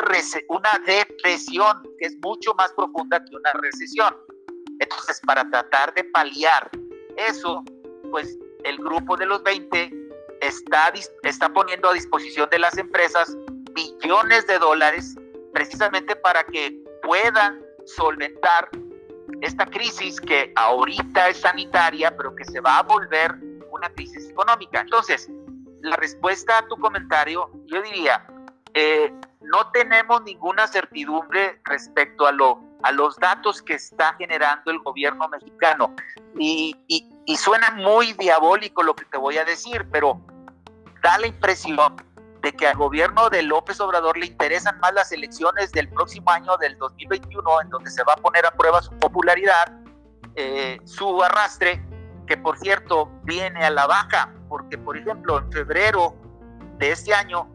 una 0.48 0.70
depresión 0.86 1.82
que 1.98 2.06
es 2.06 2.16
mucho 2.22 2.54
más 2.54 2.72
profunda 2.72 3.22
que 3.22 3.36
una 3.36 3.52
recesión. 3.60 4.16
Entonces, 4.80 5.20
para 5.26 5.48
tratar 5.50 5.92
de 5.92 6.04
paliar 6.04 6.70
eso, 7.16 7.62
pues 8.10 8.38
el 8.64 8.78
grupo 8.78 9.16
de 9.16 9.26
los 9.26 9.42
20 9.42 9.92
está, 10.40 10.92
está 11.22 11.52
poniendo 11.52 11.90
a 11.90 11.92
disposición 11.92 12.48
de 12.50 12.58
las 12.58 12.76
empresas 12.78 13.36
billones 13.74 14.46
de 14.46 14.58
dólares 14.58 15.16
precisamente 15.52 16.16
para 16.16 16.44
que 16.44 16.76
puedan 17.04 17.60
solventar 17.84 18.68
esta 19.40 19.66
crisis 19.66 20.20
que 20.20 20.52
ahorita 20.56 21.28
es 21.28 21.40
sanitaria, 21.40 22.16
pero 22.16 22.34
que 22.34 22.44
se 22.44 22.60
va 22.60 22.78
a 22.78 22.82
volver 22.82 23.34
una 23.70 23.88
crisis 23.90 24.30
económica. 24.30 24.80
Entonces, 24.80 25.28
la 25.82 25.96
respuesta 25.96 26.58
a 26.58 26.66
tu 26.66 26.76
comentario, 26.76 27.50
yo 27.66 27.82
diría, 27.82 28.26
eh, 28.72 29.12
no 29.42 29.70
tenemos 29.72 30.22
ninguna 30.22 30.66
certidumbre 30.66 31.60
respecto 31.64 32.26
a, 32.26 32.32
lo, 32.32 32.60
a 32.82 32.92
los 32.92 33.16
datos 33.16 33.62
que 33.62 33.74
está 33.74 34.14
generando 34.14 34.70
el 34.70 34.78
gobierno 34.78 35.28
mexicano. 35.28 35.94
Y, 36.38 36.74
y, 36.88 37.06
y 37.26 37.36
suena 37.36 37.70
muy 37.72 38.14
diabólico 38.14 38.82
lo 38.82 38.94
que 38.94 39.04
te 39.04 39.18
voy 39.18 39.36
a 39.36 39.44
decir, 39.44 39.86
pero 39.92 40.20
da 41.02 41.18
la 41.18 41.26
impresión 41.26 41.96
de 42.44 42.52
que 42.52 42.66
al 42.66 42.76
gobierno 42.76 43.30
de 43.30 43.42
López 43.42 43.80
Obrador 43.80 44.18
le 44.18 44.26
interesan 44.26 44.78
más 44.78 44.92
las 44.92 45.10
elecciones 45.12 45.72
del 45.72 45.88
próximo 45.88 46.30
año, 46.30 46.58
del 46.58 46.76
2021, 46.76 47.62
en 47.62 47.70
donde 47.70 47.90
se 47.90 48.04
va 48.04 48.12
a 48.12 48.16
poner 48.16 48.44
a 48.44 48.50
prueba 48.50 48.82
su 48.82 48.92
popularidad, 48.98 49.72
eh, 50.36 50.78
su 50.84 51.22
arrastre, 51.22 51.82
que 52.26 52.36
por 52.36 52.58
cierto 52.58 53.10
viene 53.22 53.64
a 53.64 53.70
la 53.70 53.86
baja, 53.86 54.30
porque 54.50 54.76
por 54.76 54.96
ejemplo 54.96 55.38
en 55.38 55.50
febrero 55.50 56.14
de 56.76 56.92
este 56.92 57.14
año, 57.14 57.48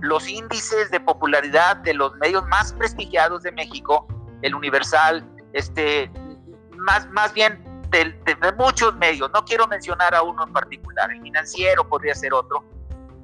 los 0.00 0.28
índices 0.28 0.92
de 0.92 1.00
popularidad 1.00 1.78
de 1.78 1.94
los 1.94 2.14
medios 2.16 2.46
más 2.46 2.72
prestigiados 2.74 3.42
de 3.42 3.50
México, 3.50 4.06
el 4.42 4.54
Universal, 4.54 5.28
este, 5.54 6.08
más, 6.76 7.08
más 7.10 7.32
bien 7.34 7.64
de, 7.90 8.16
de 8.24 8.52
muchos 8.52 8.94
medios, 8.94 9.28
no 9.32 9.44
quiero 9.44 9.66
mencionar 9.66 10.14
a 10.14 10.22
uno 10.22 10.46
en 10.46 10.52
particular, 10.52 11.10
el 11.10 11.20
financiero 11.20 11.88
podría 11.88 12.14
ser 12.14 12.32
otro, 12.32 12.64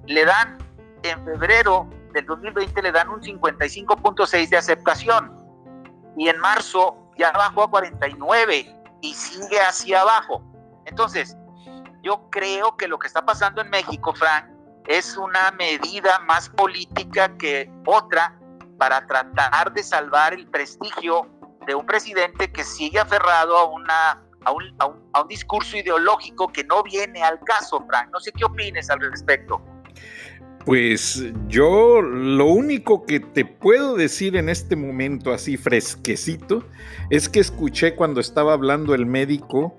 le 0.07 0.25
dan 0.25 0.65
en 1.11 1.25
febrero 1.25 1.89
del 2.13 2.27
2020 2.27 2.83
le 2.83 2.93
dan 2.93 3.09
un 3.09 3.21
55.6 3.21 4.49
de 4.49 4.57
aceptación 4.57 5.35
y 6.17 6.29
en 6.29 6.39
marzo 6.41 6.97
ya 7.19 7.33
bajó 7.33 7.65
a 7.65 7.71
49 7.71 8.75
y 9.03 9.15
sigue 9.15 9.61
hacia 9.61 10.01
abajo. 10.01 10.43
Entonces, 10.87 11.37
yo 12.03 12.29
creo 12.31 12.77
que 12.77 12.89
lo 12.89 12.99
que 12.99 13.07
está 13.07 13.25
pasando 13.25 13.61
en 13.61 13.71
México, 13.71 14.15
Frank, 14.15 14.47
es 14.87 15.17
una 15.17 15.51
medida 15.53 16.21
más 16.21 16.49
política 16.49 17.37
que 17.37 17.71
otra 17.85 18.39
para 18.79 19.07
tratar 19.07 19.73
de 19.73 19.83
salvar 19.83 20.33
el 20.33 20.49
prestigio 20.49 21.29
de 21.67 21.75
un 21.75 21.85
presidente 21.85 22.53
que 22.53 22.63
sigue 22.63 23.01
aferrado 23.01 23.57
a, 23.57 23.65
una, 23.67 24.23
a, 24.45 24.53
un, 24.53 24.75
a, 24.79 24.87
un, 24.87 25.11
a 25.13 25.23
un 25.23 25.29
discurso 25.29 25.77
ideológico 25.77 26.49
que 26.49 26.63
no 26.65 26.83
viene 26.83 27.23
al 27.23 27.41
caso, 27.41 27.85
Frank. 27.89 28.11
No 28.13 28.21
sé 28.21 28.33
qué 28.33 28.45
opines 28.45 28.89
al 28.89 29.01
respecto. 29.01 29.61
Pues 30.66 31.25
yo 31.46 32.02
lo 32.02 32.46
único 32.46 33.06
que 33.06 33.20
te 33.20 33.44
puedo 33.44 33.94
decir 33.94 34.35
en 34.35 34.49
este 34.49 34.75
momento 34.75 35.32
así 35.32 35.56
fresquecito 35.56 36.64
es 37.08 37.28
que 37.28 37.38
escuché 37.38 37.94
cuando 37.94 38.20
estaba 38.20 38.52
hablando 38.52 38.92
el 38.92 39.06
médico 39.06 39.76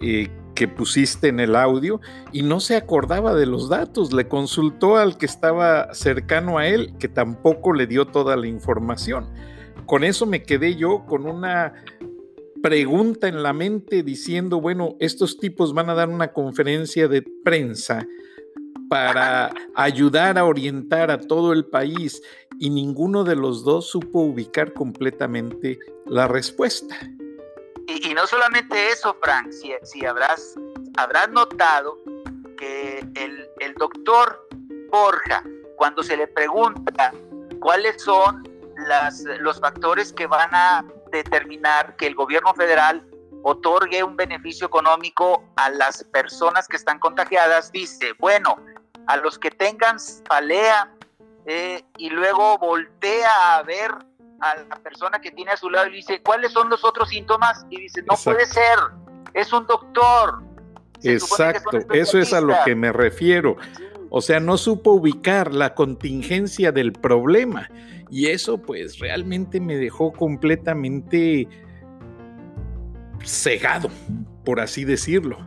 eh, 0.00 0.30
que 0.54 0.68
pusiste 0.68 1.28
en 1.28 1.38
el 1.38 1.54
audio 1.54 2.00
y 2.32 2.44
no 2.44 2.60
se 2.60 2.76
acordaba 2.76 3.34
de 3.34 3.44
los 3.44 3.68
datos, 3.68 4.14
le 4.14 4.26
consultó 4.26 4.96
al 4.96 5.18
que 5.18 5.26
estaba 5.26 5.92
cercano 5.92 6.56
a 6.56 6.66
él 6.66 6.94
que 6.98 7.08
tampoco 7.08 7.74
le 7.74 7.86
dio 7.86 8.06
toda 8.06 8.34
la 8.34 8.46
información. 8.46 9.28
Con 9.84 10.02
eso 10.02 10.24
me 10.24 10.42
quedé 10.42 10.76
yo 10.76 11.04
con 11.04 11.26
una 11.26 11.74
pregunta 12.62 13.28
en 13.28 13.42
la 13.42 13.52
mente 13.52 14.02
diciendo, 14.02 14.62
bueno, 14.62 14.96
estos 14.98 15.38
tipos 15.38 15.74
van 15.74 15.90
a 15.90 15.94
dar 15.94 16.08
una 16.08 16.32
conferencia 16.32 17.06
de 17.06 17.22
prensa 17.44 18.06
para 18.92 19.50
ayudar 19.74 20.36
a 20.36 20.44
orientar 20.44 21.10
a 21.10 21.18
todo 21.18 21.54
el 21.54 21.64
país 21.64 22.22
y 22.58 22.68
ninguno 22.68 23.24
de 23.24 23.34
los 23.34 23.64
dos 23.64 23.88
supo 23.88 24.20
ubicar 24.20 24.74
completamente 24.74 25.78
la 26.04 26.28
respuesta. 26.28 26.94
Y, 27.88 28.12
no 28.12 28.26
solamente 28.26 28.88
eso, 28.88 29.16
Frank, 29.22 29.50
si, 29.50 30.04
habrás, 30.04 30.56
habrás 30.98 31.30
notado 31.30 31.96
que 32.58 32.98
el, 33.14 33.48
el 33.60 33.74
doctor 33.76 34.46
Borja, 34.90 35.42
cuando 35.76 36.02
se 36.02 36.14
le 36.14 36.26
pregunta 36.26 37.14
cuáles 37.60 38.02
son 38.02 38.46
las, 38.76 39.24
los 39.40 39.58
factores 39.58 40.12
que 40.12 40.26
van 40.26 40.50
a 40.52 40.84
determinar 41.10 41.96
que 41.96 42.08
el 42.08 42.14
gobierno 42.14 42.52
federal 42.52 43.02
otorgue 43.42 44.04
un 44.04 44.16
beneficio 44.16 44.66
económico 44.66 45.42
a 45.56 45.70
las 45.70 46.04
personas 46.04 46.68
que 46.68 46.76
están 46.76 46.98
contagiadas, 46.98 47.72
dice, 47.72 48.12
bueno, 48.18 48.58
a 49.06 49.16
los 49.16 49.38
que 49.38 49.50
tengan 49.50 49.96
palea 50.28 50.90
eh, 51.46 51.82
y 51.98 52.10
luego 52.10 52.58
voltea 52.58 53.56
a 53.56 53.62
ver 53.62 53.90
a 54.40 54.56
la 54.56 54.76
persona 54.76 55.20
que 55.20 55.30
tiene 55.30 55.52
a 55.52 55.56
su 55.56 55.70
lado 55.70 55.88
y 55.88 55.96
dice, 55.96 56.20
¿cuáles 56.22 56.52
son 56.52 56.68
los 56.68 56.84
otros 56.84 57.08
síntomas? 57.08 57.64
Y 57.70 57.80
dice, 57.80 58.02
no 58.02 58.16
puede 58.22 58.46
ser, 58.46 58.78
es 59.34 59.52
un 59.52 59.66
doctor. 59.66 60.42
Exacto, 61.02 61.78
eso 61.92 62.18
es 62.18 62.32
a 62.32 62.40
lo 62.40 62.54
que 62.64 62.74
me 62.74 62.92
refiero. 62.92 63.56
O 64.10 64.20
sea, 64.20 64.40
no 64.40 64.56
supo 64.56 64.92
ubicar 64.92 65.54
la 65.54 65.74
contingencia 65.74 66.70
del 66.70 66.92
problema. 66.92 67.68
Y 68.10 68.26
eso 68.26 68.58
pues 68.58 68.98
realmente 68.98 69.58
me 69.58 69.76
dejó 69.76 70.12
completamente 70.12 71.48
cegado, 73.24 73.88
por 74.44 74.60
así 74.60 74.84
decirlo. 74.84 75.38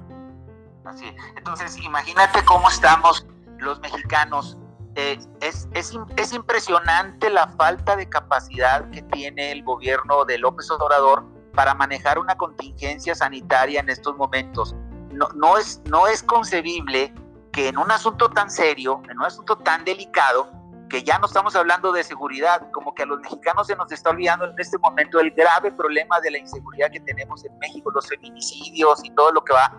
Así. 0.83 1.05
Entonces, 1.37 1.77
imagínate 1.77 2.43
cómo 2.45 2.67
estamos 2.69 3.25
los 3.65 3.79
mexicanos. 3.81 4.57
Eh, 4.95 5.19
es, 5.41 5.67
es, 5.73 6.33
impresionante 6.33 7.29
la 7.29 7.47
falta 7.49 7.97
de 7.97 8.07
capacidad 8.07 8.89
que 8.91 9.01
tiene 9.01 9.51
el 9.51 9.61
gobierno 9.63 10.23
de 10.23 10.37
López 10.37 10.71
Obrador 10.71 11.25
para 11.53 11.73
manejar 11.73 12.17
una 12.17 12.37
contingencia 12.37 13.13
sanitaria 13.13 13.81
en 13.81 13.89
estos 13.89 14.15
momentos. 14.15 14.73
No, 15.11 15.27
no, 15.35 15.57
es, 15.57 15.81
no 15.85 16.07
es 16.07 16.23
concebible 16.23 17.13
que 17.51 17.67
en 17.67 17.77
un 17.77 17.91
asunto 17.91 18.29
tan 18.29 18.49
serio, 18.49 19.01
en 19.09 19.17
un 19.17 19.25
asunto 19.25 19.57
tan 19.57 19.83
delicado, 19.83 20.49
que 20.89 21.03
ya 21.03 21.17
no 21.19 21.25
estamos 21.25 21.55
hablando 21.55 21.91
de 21.91 22.03
seguridad, 22.03 22.69
como 22.71 22.93
que 22.93 23.03
a 23.03 23.05
los 23.05 23.19
mexicanos 23.19 23.67
se 23.67 23.75
nos 23.75 23.91
está 23.91 24.11
olvidando 24.11 24.45
en 24.45 24.53
este 24.57 24.77
momento 24.77 25.19
el 25.19 25.31
grave 25.31 25.71
problema 25.71 26.19
de 26.21 26.31
la 26.31 26.37
inseguridad 26.37 26.91
que 26.91 26.99
tenemos 26.99 27.43
en 27.43 27.57
México, 27.59 27.91
los 27.91 28.07
feminicidios 28.07 29.03
y 29.03 29.09
todo 29.11 29.31
lo 29.31 29.43
que 29.43 29.53
va, 29.53 29.77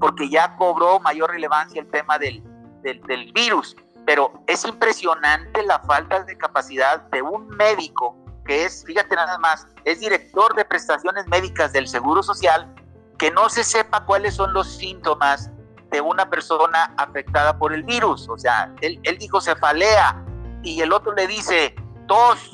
porque 0.00 0.28
ya 0.28 0.56
cobró 0.56 1.00
mayor 1.00 1.30
relevancia 1.30 1.80
el 1.80 1.88
tema 1.88 2.18
del, 2.18 2.42
del, 2.82 3.32
virus. 3.32 3.76
Pero 4.06 4.42
es 4.46 4.64
impresionante 4.64 5.62
la 5.64 5.78
falta 5.80 6.22
de 6.24 6.36
capacidad 6.36 7.02
de 7.10 7.22
un 7.22 7.48
médico 7.48 8.16
que 8.46 8.64
es, 8.64 8.82
fíjate 8.86 9.14
nada 9.14 9.36
más, 9.38 9.66
es 9.84 10.00
director 10.00 10.54
de 10.54 10.64
prestaciones 10.64 11.26
médicas 11.28 11.72
del 11.74 11.86
Seguro 11.86 12.22
Social, 12.22 12.74
que 13.18 13.30
no 13.30 13.50
se 13.50 13.62
sepa 13.62 14.06
cuáles 14.06 14.34
son 14.34 14.54
los 14.54 14.66
síntomas 14.66 15.50
de 15.90 16.00
una 16.00 16.30
persona 16.30 16.94
afectada 16.96 17.58
por 17.58 17.74
el 17.74 17.82
virus. 17.82 18.26
O 18.30 18.38
sea, 18.38 18.72
él, 18.80 18.98
él 19.02 19.18
dijo 19.18 19.42
cefalea, 19.42 20.24
y 20.62 20.80
el 20.80 20.92
otro 20.92 21.12
le 21.14 21.26
dice, 21.26 21.74
tos. 22.06 22.50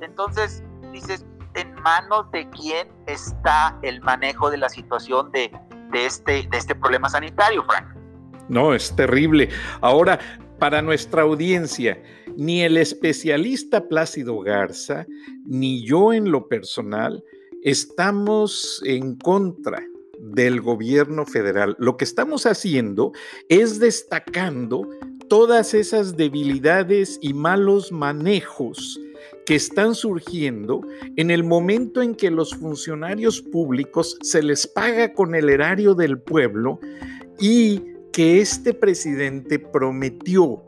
Entonces 0.00 0.62
dices, 0.92 1.24
¿en 1.54 1.74
manos 1.82 2.30
de 2.30 2.48
quién 2.50 2.88
está 3.06 3.76
el 3.82 4.00
manejo 4.02 4.50
de 4.50 4.58
la 4.58 4.68
situación 4.68 5.32
de, 5.32 5.50
este, 5.92 6.48
de 6.48 6.56
este 6.56 6.74
problema 6.74 7.08
sanitario, 7.08 7.64
Frank? 7.64 7.97
No, 8.48 8.74
es 8.74 8.94
terrible. 8.96 9.48
Ahora, 9.80 10.18
para 10.58 10.82
nuestra 10.82 11.22
audiencia, 11.22 12.02
ni 12.36 12.62
el 12.62 12.76
especialista 12.76 13.88
Plácido 13.88 14.40
Garza, 14.40 15.06
ni 15.44 15.84
yo 15.84 16.12
en 16.12 16.30
lo 16.30 16.48
personal, 16.48 17.22
estamos 17.62 18.82
en 18.84 19.16
contra 19.16 19.84
del 20.20 20.60
gobierno 20.60 21.26
federal. 21.26 21.76
Lo 21.78 21.96
que 21.96 22.04
estamos 22.04 22.46
haciendo 22.46 23.12
es 23.48 23.78
destacando 23.78 24.88
todas 25.28 25.74
esas 25.74 26.16
debilidades 26.16 27.18
y 27.20 27.34
malos 27.34 27.92
manejos 27.92 28.98
que 29.46 29.54
están 29.54 29.94
surgiendo 29.94 30.80
en 31.16 31.30
el 31.30 31.44
momento 31.44 32.02
en 32.02 32.14
que 32.14 32.30
los 32.30 32.54
funcionarios 32.54 33.42
públicos 33.42 34.16
se 34.22 34.42
les 34.42 34.66
paga 34.66 35.12
con 35.12 35.34
el 35.34 35.48
erario 35.48 35.94
del 35.94 36.20
pueblo 36.20 36.80
y 37.38 37.82
que 38.18 38.40
este 38.40 38.74
presidente 38.74 39.60
prometió 39.60 40.60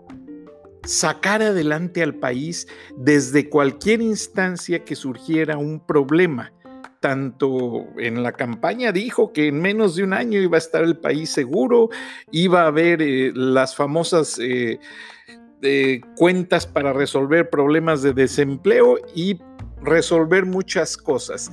sacar 0.85 1.43
adelante 1.43 2.01
al 2.01 2.15
país 2.15 2.69
desde 2.97 3.49
cualquier 3.49 4.01
instancia 4.03 4.85
que 4.85 4.95
surgiera 4.95 5.59
un 5.59 5.85
problema 5.85 6.53
tanto 7.01 7.89
en 7.99 8.23
la 8.23 8.31
campaña 8.35 8.93
dijo 8.93 9.33
que 9.33 9.49
en 9.49 9.61
menos 9.61 9.97
de 9.97 10.05
un 10.05 10.13
año 10.13 10.39
iba 10.39 10.59
a 10.59 10.59
estar 10.59 10.85
el 10.85 10.97
país 10.99 11.31
seguro, 11.31 11.89
iba 12.31 12.63
a 12.63 12.67
haber 12.69 13.03
eh, 13.03 13.33
las 13.35 13.75
famosas 13.75 14.39
eh, 14.39 14.79
eh, 15.61 16.03
cuentas 16.15 16.69
para 16.69 16.93
resolver 16.93 17.51
problemas 17.51 18.01
de 18.03 18.13
desempleo 18.13 18.97
y 19.13 19.41
resolver 19.83 20.47
muchas 20.47 20.97
cosas. 20.97 21.51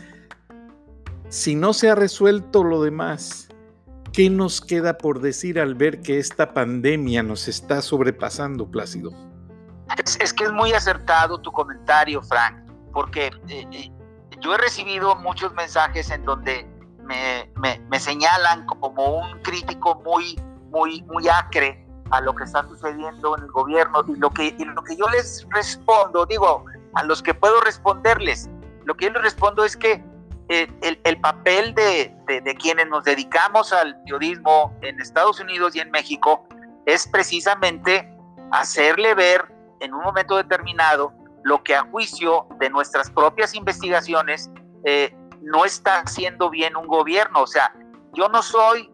Si 1.30 1.56
no 1.56 1.74
se 1.74 1.90
ha 1.90 1.96
resuelto 1.96 2.64
lo 2.64 2.84
demás, 2.84 3.47
¿qué 4.18 4.32
nos 4.32 4.62
queda 4.62 4.98
por 4.98 5.22
decir 5.22 5.60
al 5.60 5.76
ver 5.76 6.02
que 6.02 6.18
esta 6.18 6.52
pandemia 6.56 7.22
nos 7.22 7.48
está 7.48 7.84
sobrepasando, 7.84 8.66
Plácido? 8.66 9.12
Es, 10.04 10.18
es 10.20 10.34
que 10.34 10.46
es 10.46 10.52
muy 10.52 10.74
acertado 10.74 11.40
tu 11.40 11.52
comentario, 11.52 12.24
Frank, 12.24 12.58
porque 12.94 13.30
yo 14.42 14.56
he 14.56 14.58
recibido 14.58 15.16
muchos 15.18 15.54
mensajes 15.54 16.10
en 16.10 16.26
donde 16.26 16.68
me, 17.04 17.80
me, 17.88 18.00
señalan 18.00 18.66
como 18.66 19.20
un 19.20 19.40
crítico 19.44 20.02
muy, 20.04 20.36
muy, 20.72 21.04
muy 21.04 21.28
acre 21.28 21.86
a 22.10 22.20
lo 22.20 22.34
que 22.34 22.46
está 22.46 22.68
sucediendo 22.68 23.38
en 23.38 23.44
el 23.44 23.52
gobierno 23.52 24.04
y 24.08 24.16
lo 24.16 24.32
que, 24.32 24.58
lo 24.58 24.84
que 24.84 24.98
yo 24.98 25.08
les 25.10 25.46
respondo, 25.52 26.26
digo, 26.26 26.66
a 26.96 27.04
los 27.04 27.22
que 27.22 27.36
puedo 27.36 27.62
responderles, 27.62 28.50
lo 28.86 28.98
que 28.98 29.06
yo 29.06 29.12
les 29.12 29.22
respondo 29.22 29.64
es 29.64 29.78
que 29.78 30.04
el, 30.50 31.00
el, 31.04 31.20
papel 31.20 31.74
de, 31.76 32.16
quienes 32.60 32.88
nos 32.88 33.04
dedicamos 33.04 33.74
al 33.74 34.00
periodismo 34.04 34.74
en 34.82 35.00
Estados 35.02 35.40
Unidos 35.40 35.76
y 35.76 35.80
en 35.80 35.92
México 35.92 36.48
es 36.86 37.08
precisamente 37.08 38.10
hacerle 38.52 39.14
ver 39.14 39.54
en 39.82 39.94
un 39.94 40.04
momento 40.04 40.38
determinado 40.38 41.14
lo 41.44 41.64
que 41.64 41.76
a 41.76 41.82
juicio 41.82 42.48
de 42.60 42.70
nuestras 42.70 43.12
propias 43.12 43.56
investigaciones 43.56 44.50
eh, 44.86 45.16
no 45.42 45.66
está 45.66 46.00
haciendo 46.00 46.50
bien 46.50 46.76
un 46.76 46.88
gobierno. 46.88 47.42
O 47.42 47.48
sea, 47.48 47.74
yo 48.14 48.30
no 48.30 48.42
soy, 48.42 48.90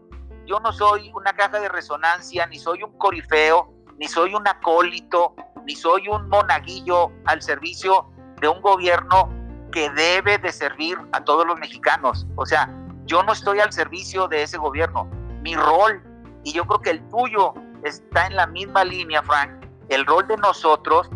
yo 0.46 0.60
no 0.60 0.74
soy 0.74 1.12
una 1.16 1.34
caja 1.34 1.60
de 1.60 1.70
resonancia, 1.70 2.48
ni 2.48 2.58
soy 2.58 2.84
un 2.84 2.98
corifeo, 2.98 3.74
ni 3.98 4.08
soy 4.08 4.34
un 4.34 4.48
acólito, 4.48 5.36
ni 5.66 5.76
soy 5.76 6.08
un 6.08 6.28
monaguillo 6.30 7.12
al 7.26 7.42
servicio 7.42 8.10
de 8.42 8.48
un 8.48 8.62
gobierno 8.62 9.30
que 9.73 9.89
debe 9.89 10.38
de 10.38 10.51
servir 10.51 10.97
a 11.12 11.23
todos 11.23 11.45
los 11.45 11.59
mexicanos. 11.59 12.25
O 12.36 12.45
sea, 12.45 12.69
yo 13.05 13.23
no 13.23 13.33
estoy 13.33 13.59
al 13.59 13.73
servicio 13.73 14.27
de 14.27 14.43
ese 14.43 14.57
gobierno. 14.57 15.05
Mi 15.41 15.55
rol, 15.55 16.01
y 16.43 16.53
yo 16.53 16.65
creo 16.65 16.79
que 16.79 16.89
el 16.91 17.09
tuyo 17.09 17.53
está 17.83 18.27
en 18.27 18.36
la 18.36 18.47
misma 18.47 18.83
línea, 18.86 19.21
Frank, 19.23 19.51
el 19.89 20.05
rol 20.05 20.27
de 20.27 20.38
nosotros 20.38 21.09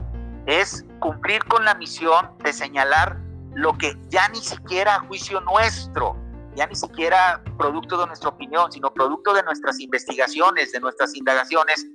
es 0.48 0.86
cumplir 1.00 1.44
con 1.46 1.64
la 1.64 1.76
misión 1.76 2.32
de 2.40 2.52
señalar 2.52 3.18
lo 3.54 3.78
que 3.78 3.96
ya 4.10 4.28
ni 4.30 4.40
siquiera 4.40 4.96
a 4.96 5.00
juicio 5.02 5.40
nuestro, 5.42 6.16
ya 6.56 6.68
ni 6.68 6.76
siquiera 6.76 7.42
producto 7.58 7.98
de 7.98 8.08
nuestra 8.08 8.30
opinión, 8.30 8.72
sino 8.72 8.94
producto 8.94 9.34
de 9.34 9.44
nuestras 9.44 9.80
investigaciones, 9.80 10.72
de 10.72 10.80
nuestras 10.80 11.16
indagaciones, 11.16 11.86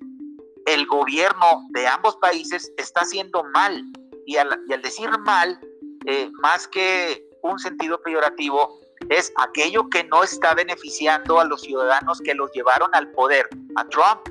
el 0.67 0.87
gobierno 0.87 1.67
de 1.71 1.87
ambos 1.89 2.17
países 2.17 2.73
está 2.77 3.01
haciendo 3.01 3.45
mal. 3.53 3.85
Y 4.27 4.37
al, 4.37 4.49
decir 4.83 5.11
mal, 5.21 5.59
eh, 6.07 6.31
más 6.41 6.69
que 6.69 7.25
un 7.43 7.59
sentido 7.59 8.01
peyorativo, 8.03 8.81
es 9.09 9.33
aquello 9.37 9.89
que 9.89 10.05
no 10.05 10.23
está 10.23 10.55
beneficiando 10.55 11.41
a 11.41 11.45
los 11.45 11.63
ciudadanos 11.63 12.21
que 12.21 12.35
los 12.35 12.51
llevaron 12.53 12.89
al 12.95 13.11
poder, 13.13 13.49
a 13.77 13.85
Trump 13.89 14.29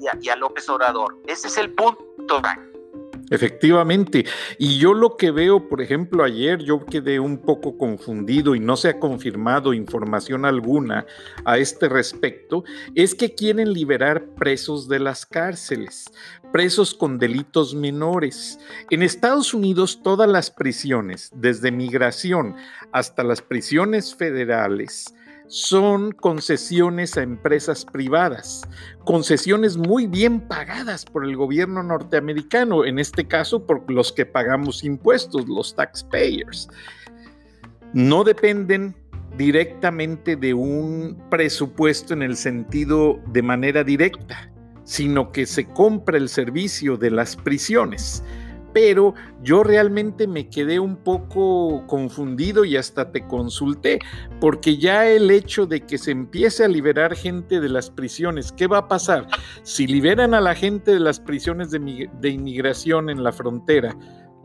y 0.00 0.06
a, 0.06 0.16
y 0.20 0.28
a 0.28 0.36
López 0.36 0.68
Obrador. 0.68 1.16
Ese 1.26 1.48
es 1.48 1.58
el 1.58 1.72
punto, 1.74 2.40
Frank. 2.40 2.73
Efectivamente. 3.34 4.24
Y 4.58 4.78
yo 4.78 4.94
lo 4.94 5.16
que 5.16 5.30
veo, 5.30 5.68
por 5.68 5.82
ejemplo, 5.82 6.22
ayer 6.22 6.62
yo 6.62 6.84
quedé 6.86 7.18
un 7.18 7.38
poco 7.38 7.76
confundido 7.76 8.54
y 8.54 8.60
no 8.60 8.76
se 8.76 8.88
ha 8.88 9.00
confirmado 9.00 9.74
información 9.74 10.44
alguna 10.44 11.06
a 11.44 11.58
este 11.58 11.88
respecto, 11.88 12.64
es 12.94 13.14
que 13.14 13.34
quieren 13.34 13.72
liberar 13.72 14.26
presos 14.36 14.88
de 14.88 15.00
las 15.00 15.26
cárceles, 15.26 16.10
presos 16.52 16.94
con 16.94 17.18
delitos 17.18 17.74
menores. 17.74 18.58
En 18.90 19.02
Estados 19.02 19.52
Unidos 19.52 20.00
todas 20.02 20.28
las 20.28 20.50
prisiones, 20.50 21.30
desde 21.34 21.72
migración 21.72 22.54
hasta 22.92 23.24
las 23.24 23.42
prisiones 23.42 24.14
federales, 24.14 25.14
son 25.46 26.12
concesiones 26.12 27.16
a 27.16 27.22
empresas 27.22 27.84
privadas, 27.84 28.62
concesiones 29.04 29.76
muy 29.76 30.06
bien 30.06 30.40
pagadas 30.40 31.04
por 31.04 31.24
el 31.24 31.36
gobierno 31.36 31.82
norteamericano, 31.82 32.84
en 32.84 32.98
este 32.98 33.26
caso 33.26 33.66
por 33.66 33.90
los 33.90 34.12
que 34.12 34.26
pagamos 34.26 34.84
impuestos, 34.84 35.46
los 35.48 35.74
taxpayers. 35.74 36.68
No 37.92 38.24
dependen 38.24 38.96
directamente 39.36 40.36
de 40.36 40.54
un 40.54 41.22
presupuesto 41.30 42.14
en 42.14 42.22
el 42.22 42.36
sentido 42.36 43.20
de 43.26 43.42
manera 43.42 43.84
directa, 43.84 44.50
sino 44.84 45.32
que 45.32 45.46
se 45.46 45.66
compra 45.66 46.16
el 46.16 46.28
servicio 46.28 46.96
de 46.96 47.10
las 47.10 47.36
prisiones. 47.36 48.22
Pero 48.74 49.14
yo 49.42 49.62
realmente 49.62 50.26
me 50.26 50.50
quedé 50.50 50.80
un 50.80 50.96
poco 50.96 51.86
confundido 51.86 52.64
y 52.64 52.76
hasta 52.76 53.12
te 53.12 53.26
consulté, 53.26 54.00
porque 54.40 54.76
ya 54.76 55.08
el 55.08 55.30
hecho 55.30 55.64
de 55.64 55.80
que 55.80 55.96
se 55.96 56.10
empiece 56.10 56.64
a 56.64 56.68
liberar 56.68 57.14
gente 57.14 57.60
de 57.60 57.68
las 57.68 57.88
prisiones, 57.88 58.52
¿qué 58.52 58.66
va 58.66 58.78
a 58.78 58.88
pasar? 58.88 59.28
Si 59.62 59.86
liberan 59.86 60.34
a 60.34 60.40
la 60.40 60.56
gente 60.56 60.90
de 60.90 61.00
las 61.00 61.20
prisiones 61.20 61.70
de, 61.70 62.10
de 62.20 62.28
inmigración 62.28 63.08
en 63.08 63.22
la 63.22 63.32
frontera, 63.32 63.96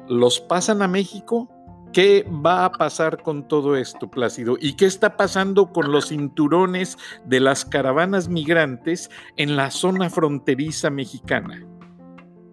¿los 0.07 0.39
pasan 0.39 0.83
a 0.83 0.87
México? 0.87 1.49
¿Qué 1.91 2.23
va 2.45 2.65
a 2.65 2.71
pasar 2.71 3.23
con 3.23 3.47
todo 3.47 3.75
esto, 3.75 4.11
Plácido? 4.11 4.57
¿Y 4.61 4.75
qué 4.75 4.85
está 4.85 5.17
pasando 5.17 5.73
con 5.73 5.91
los 5.91 6.09
cinturones 6.09 6.99
de 7.25 7.39
las 7.39 7.65
caravanas 7.65 8.29
migrantes 8.29 9.09
en 9.37 9.55
la 9.55 9.71
zona 9.71 10.11
fronteriza 10.11 10.91
mexicana? 10.91 11.65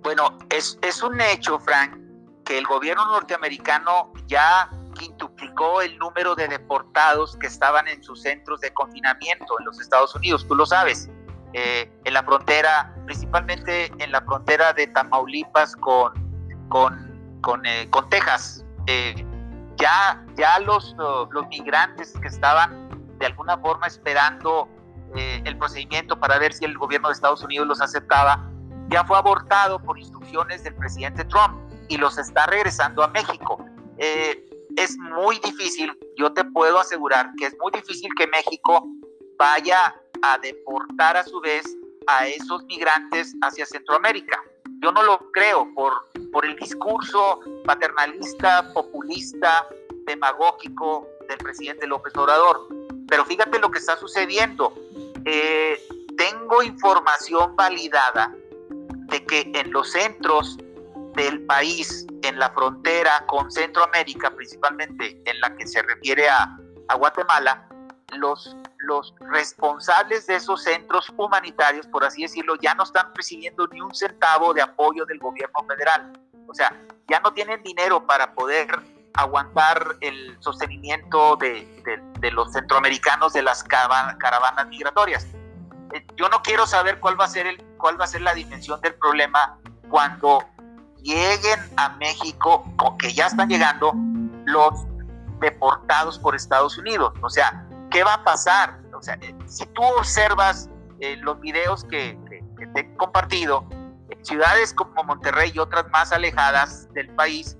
Bueno, 0.06 0.38
es, 0.50 0.78
es 0.82 1.02
un 1.02 1.20
hecho, 1.20 1.58
Frank, 1.58 1.98
que 2.44 2.56
el 2.58 2.64
gobierno 2.64 3.04
norteamericano 3.06 4.12
ya 4.28 4.70
quintuplicó 4.94 5.82
el 5.82 5.98
número 5.98 6.36
de 6.36 6.46
deportados 6.46 7.36
que 7.38 7.48
estaban 7.48 7.88
en 7.88 8.00
sus 8.04 8.22
centros 8.22 8.60
de 8.60 8.72
confinamiento 8.72 9.58
en 9.58 9.64
los 9.64 9.80
Estados 9.80 10.14
Unidos, 10.14 10.46
tú 10.46 10.54
lo 10.54 10.64
sabes, 10.64 11.10
eh, 11.54 11.90
en 12.04 12.14
la 12.14 12.22
frontera, 12.22 12.94
principalmente 13.04 13.92
en 13.98 14.12
la 14.12 14.20
frontera 14.20 14.72
de 14.74 14.86
Tamaulipas 14.86 15.74
con, 15.74 16.12
con, 16.68 17.40
con, 17.40 17.66
eh, 17.66 17.88
con 17.90 18.08
Texas, 18.08 18.64
eh, 18.86 19.26
ya, 19.74 20.24
ya 20.36 20.60
los, 20.60 20.94
los 21.32 21.48
migrantes 21.48 22.12
que 22.22 22.28
estaban 22.28 23.18
de 23.18 23.26
alguna 23.26 23.58
forma 23.58 23.88
esperando 23.88 24.68
el 25.16 25.58
procedimiento 25.58 26.20
para 26.20 26.38
ver 26.38 26.52
si 26.52 26.64
el 26.64 26.78
gobierno 26.78 27.08
de 27.08 27.14
Estados 27.14 27.42
Unidos 27.42 27.66
los 27.66 27.80
aceptaba, 27.80 28.48
ya 28.88 29.04
fue 29.04 29.16
abortado 29.16 29.78
por 29.80 29.98
instrucciones 29.98 30.64
del 30.64 30.74
presidente 30.74 31.24
Trump 31.24 31.56
y 31.88 31.96
los 31.96 32.18
está 32.18 32.46
regresando 32.46 33.02
a 33.02 33.08
México. 33.08 33.64
Eh, 33.98 34.48
es 34.76 34.96
muy 34.98 35.38
difícil, 35.38 35.92
yo 36.16 36.32
te 36.32 36.44
puedo 36.44 36.78
asegurar 36.78 37.30
que 37.38 37.46
es 37.46 37.56
muy 37.58 37.72
difícil 37.72 38.10
que 38.16 38.26
México 38.26 38.86
vaya 39.38 39.94
a 40.22 40.38
deportar 40.38 41.16
a 41.16 41.24
su 41.24 41.40
vez 41.40 41.64
a 42.06 42.26
esos 42.26 42.64
migrantes 42.64 43.34
hacia 43.42 43.66
Centroamérica. 43.66 44.40
Yo 44.80 44.92
no 44.92 45.02
lo 45.02 45.30
creo 45.32 45.72
por, 45.74 46.10
por 46.32 46.44
el 46.44 46.56
discurso 46.56 47.40
paternalista, 47.64 48.72
populista, 48.72 49.66
demagógico 50.06 51.08
del 51.28 51.38
presidente 51.38 51.86
López 51.86 52.14
Obrador. 52.16 52.68
Pero 53.08 53.24
fíjate 53.24 53.58
lo 53.58 53.70
que 53.70 53.78
está 53.78 53.96
sucediendo. 53.96 54.74
Eh, 55.24 55.80
tengo 56.16 56.62
información 56.62 57.56
validada 57.56 58.34
de 59.06 59.24
que 59.24 59.50
en 59.54 59.72
los 59.72 59.92
centros 59.92 60.58
del 61.14 61.44
país, 61.46 62.06
en 62.22 62.38
la 62.38 62.50
frontera 62.50 63.24
con 63.26 63.50
Centroamérica, 63.50 64.30
principalmente 64.30 65.20
en 65.24 65.40
la 65.40 65.54
que 65.56 65.66
se 65.66 65.82
refiere 65.82 66.28
a, 66.28 66.56
a 66.88 66.94
Guatemala, 66.96 67.66
los, 68.16 68.56
los 68.78 69.14
responsables 69.20 70.26
de 70.26 70.36
esos 70.36 70.62
centros 70.62 71.12
humanitarios, 71.16 71.86
por 71.86 72.04
así 72.04 72.22
decirlo, 72.22 72.54
ya 72.56 72.74
no 72.74 72.84
están 72.84 73.12
recibiendo 73.14 73.66
ni 73.68 73.80
un 73.80 73.94
centavo 73.94 74.54
de 74.54 74.62
apoyo 74.62 75.04
del 75.06 75.18
gobierno 75.18 75.64
federal. 75.66 76.12
O 76.46 76.54
sea, 76.54 76.72
ya 77.08 77.20
no 77.20 77.32
tienen 77.32 77.62
dinero 77.62 78.06
para 78.06 78.34
poder 78.34 78.68
aguantar 79.14 79.96
el 80.00 80.36
sostenimiento 80.40 81.36
de, 81.36 81.66
los 82.32 82.52
centroamericanos 82.52 83.32
de 83.32 83.42
las 83.42 83.64
caravanas, 83.64 84.68
migratorias. 84.68 85.26
Eh, 85.92 86.06
yo 86.16 86.28
no 86.28 86.42
quiero 86.42 86.66
saber 86.66 87.00
cuál 87.00 87.18
va 87.20 87.24
a 87.24 87.28
ser 87.28 87.46
el, 87.46 87.62
cuál 87.78 88.00
va 88.00 88.04
a 88.04 88.08
ser 88.08 88.22
la 88.22 88.34
dimensión 88.34 88.80
del 88.80 88.94
problema 88.94 89.58
cuando 89.88 90.44
lleguen 91.02 91.60
a 91.76 91.90
México, 91.90 92.64
o 92.82 92.96
que 92.96 93.12
ya 93.12 93.26
están 93.26 93.48
llegando, 93.48 93.92
los 94.44 94.86
deportados 95.40 96.18
por 96.18 96.34
Estados 96.34 96.76
Unidos. 96.78 97.12
O 97.22 97.30
sea, 97.30 97.66
¿qué 97.90 98.02
va 98.02 98.14
a 98.14 98.24
pasar? 98.24 98.80
O 98.94 99.02
sea, 99.02 99.14
eh, 99.20 99.34
si 99.46 99.66
tú 99.66 99.82
observas 99.82 100.68
eh, 101.00 101.16
los 101.16 101.40
videos 101.40 101.84
que, 101.84 102.18
te 102.74 102.80
he 102.80 102.96
compartido, 102.96 103.66
en 104.08 104.24
ciudades 104.24 104.72
como 104.72 105.04
Monterrey 105.04 105.52
y 105.54 105.58
otras 105.58 105.88
más 105.90 106.12
alejadas 106.12 106.92
del 106.94 107.08
país, 107.10 107.56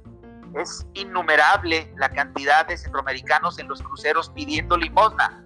es 0.55 0.87
innumerable 0.95 1.93
la 1.97 2.09
cantidad 2.09 2.67
de 2.67 2.79
centroamericanos 2.79 3.59
en 3.59 3.69
los 3.69 3.83
cruceros 3.83 4.31
pidiendo 4.31 4.77
limosna. 4.77 5.45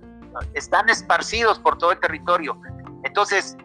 Están 0.55 0.88
esparcidos 0.88 1.59
por 1.59 1.79
todo 1.79 1.93
el 1.93 2.01
territorio. 2.01 2.61
Entonces, 3.05 3.57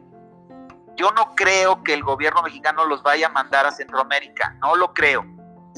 yo 0.97 1.11
no 1.11 1.35
creo 1.35 1.83
que 1.83 1.93
el 1.93 2.03
gobierno 2.03 2.41
mexicano 2.43 2.85
los 2.85 3.03
vaya 3.03 3.27
a 3.27 3.29
mandar 3.29 3.65
a 3.65 3.71
Centroamérica, 3.71 4.55
no 4.61 4.75
lo 4.75 4.93
creo. 4.93 5.25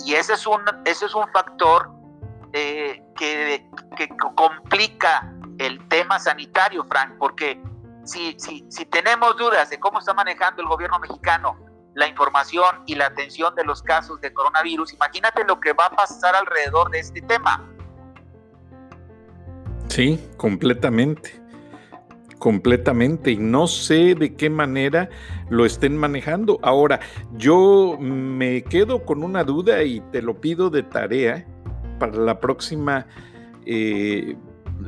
Y 0.05 0.13
ese 0.13 0.33
es 0.33 0.45
un, 0.45 0.61
ese 0.85 1.05
es 1.05 1.15
un 1.15 1.27
factor 1.29 1.89
eh, 2.53 3.03
que, 3.15 3.67
que, 3.95 4.09
complica 4.35 5.33
el 5.57 5.85
tema 5.87 6.19
sanitario, 6.19 6.85
Frank, 6.85 7.15
porque 7.17 7.61
si, 8.05 8.35
si, 8.39 8.65
si 8.69 8.85
tenemos 8.85 9.35
dudas 9.37 9.69
de 9.69 9.79
cómo 9.79 9.99
está 9.99 10.13
manejando 10.13 10.61
el 10.61 10.67
gobierno 10.67 10.99
mexicano 10.99 11.57
la 11.95 12.07
información 12.07 12.83
y 12.85 12.93
la 12.93 13.07
atención 13.07 13.55
de 13.55 13.63
los 13.63 13.81
casos 13.81 14.21
de 14.21 14.31
coronavirus, 14.31 14.93
imagínate 14.93 15.43
lo 15.45 15.59
que 15.59 15.73
va 15.73 15.87
a 15.87 15.89
pasar 15.89 16.35
alrededor 16.35 16.91
de 16.91 16.99
este 16.99 17.23
tema. 17.23 17.67
Sí, 19.87 20.19
completamente 20.37 21.47
completamente 22.37 23.31
y 23.31 23.37
no 23.37 23.67
sé 23.67 24.15
de 24.15 24.35
qué 24.35 24.49
manera 24.49 25.09
lo 25.49 25.65
estén 25.65 25.97
manejando. 25.97 26.59
Ahora, 26.61 26.99
yo 27.35 27.97
me 27.99 28.63
quedo 28.63 29.05
con 29.05 29.23
una 29.23 29.43
duda 29.43 29.83
y 29.83 30.01
te 30.11 30.21
lo 30.21 30.39
pido 30.39 30.69
de 30.69 30.83
tarea 30.83 31.45
para 31.99 32.17
la 32.17 32.39
próxima 32.39 33.07
eh, 33.65 34.35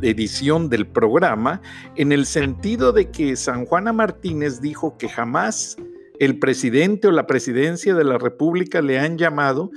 edición 0.01 0.69
del 0.69 0.87
programa, 0.87 1.61
en 1.95 2.11
el 2.11 2.25
sentido 2.25 2.91
de 2.91 3.09
que 3.09 3.35
San 3.35 3.65
Juana 3.65 3.91
Martínez 3.91 4.61
dijo 4.61 4.97
que 4.97 5.09
jamás 5.09 5.77
el 6.19 6.37
presidente 6.37 7.07
o 7.07 7.11
la 7.11 7.25
presidencia 7.25 7.95
de 7.95 8.03
la 8.03 8.17
República 8.17 8.81
le 8.81 8.99
han 8.99 9.17
llamado 9.17 9.71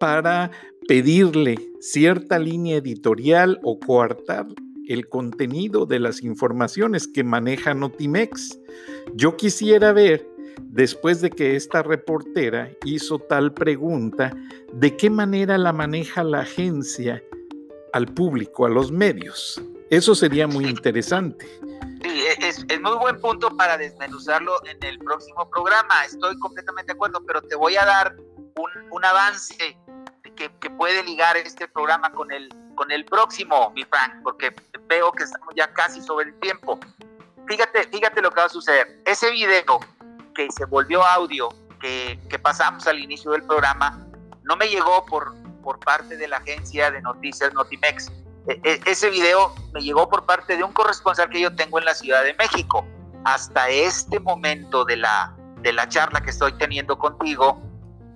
para 0.00 0.50
pedirle 0.86 1.56
cierta 1.80 2.38
línea 2.38 2.76
editorial 2.78 3.60
o 3.62 3.78
coartar 3.78 4.46
el 4.88 5.08
contenido 5.08 5.86
de 5.86 6.00
las 6.00 6.22
informaciones 6.22 7.06
que 7.06 7.22
maneja 7.22 7.74
Notimex. 7.74 8.58
Yo 9.14 9.36
quisiera 9.36 9.92
ver, 9.92 10.26
después 10.62 11.20
de 11.20 11.30
que 11.30 11.56
esta 11.56 11.82
reportera 11.82 12.70
hizo 12.84 13.18
tal 13.18 13.52
pregunta, 13.52 14.34
de 14.72 14.96
qué 14.96 15.10
manera 15.10 15.58
la 15.58 15.72
maneja 15.72 16.24
la 16.24 16.40
agencia 16.40 17.22
al 17.92 18.06
público, 18.06 18.66
a 18.66 18.70
los 18.70 18.90
medios. 18.90 19.62
Eso 19.90 20.14
sería 20.14 20.46
muy 20.46 20.66
interesante. 20.66 21.46
Sí, 22.02 22.24
e, 22.26 22.48
es, 22.48 22.80
muy 22.80 22.96
buen 22.98 23.20
punto 23.20 23.56
para 23.56 23.78
desmenuzarlo 23.78 24.64
en 24.66 24.82
el 24.84 24.98
próximo 24.98 25.48
programa. 25.50 26.04
Estoy 26.04 26.38
completamente 26.38 26.92
de 26.92 26.96
acuerdo, 26.96 27.22
pero 27.26 27.42
te 27.42 27.56
voy 27.56 27.76
a 27.76 27.84
dar 27.84 28.16
un, 28.90 29.04
avance 29.04 29.78
que, 30.36 30.70
puede 30.70 31.02
ligar 31.02 31.36
este 31.36 31.66
programa 31.66 32.12
con 32.12 32.30
el, 32.30 32.48
con 32.74 32.90
el 32.90 33.04
próximo, 33.04 33.72
mi 33.74 33.84
Frank, 33.84 34.22
porque 34.22 34.54
veo 34.88 35.12
que 35.12 35.24
estamos 35.24 35.54
ya 35.56 35.72
casi 35.72 36.02
sobre 36.02 36.30
el 36.30 36.40
tiempo. 36.40 36.78
Fíjate, 37.46 37.84
fíjate 37.88 38.20
lo 38.20 38.30
que 38.30 38.40
va 38.40 38.46
a 38.46 38.50
suceder. 38.50 39.00
Ese 39.04 39.30
video 39.30 39.80
que 40.34 40.48
se 40.50 40.64
volvió 40.66 41.04
audio, 41.04 41.48
que, 41.80 42.18
que 42.28 42.38
pasamos 42.38 42.86
al 42.86 42.98
inicio 42.98 43.32
del 43.32 43.42
programa, 43.42 44.04
no 44.42 44.56
me 44.56 44.68
llegó 44.68 45.04
por, 45.06 45.34
por 45.62 45.78
parte 45.80 46.16
de 46.16 46.28
la 46.28 46.38
agencia 46.38 46.90
de 46.90 47.00
noticias 47.02 47.52
Notimex 47.54 48.10
e, 48.48 48.60
e, 48.64 48.80
ese 48.86 49.10
video 49.10 49.54
me 49.72 49.82
llegó 49.82 50.08
por 50.08 50.24
parte 50.24 50.56
de 50.56 50.64
un 50.64 50.72
corresponsal 50.72 51.28
que 51.28 51.40
yo 51.40 51.54
tengo 51.54 51.78
en 51.78 51.84
la 51.84 51.94
Ciudad 51.94 52.24
de 52.24 52.34
México. 52.34 52.86
Hasta 53.24 53.68
este 53.68 54.18
momento 54.20 54.84
de 54.84 54.96
la, 54.96 55.36
de 55.60 55.72
la 55.72 55.88
charla 55.88 56.20
que 56.22 56.30
estoy 56.30 56.52
teniendo 56.54 56.98
contigo, 56.98 57.60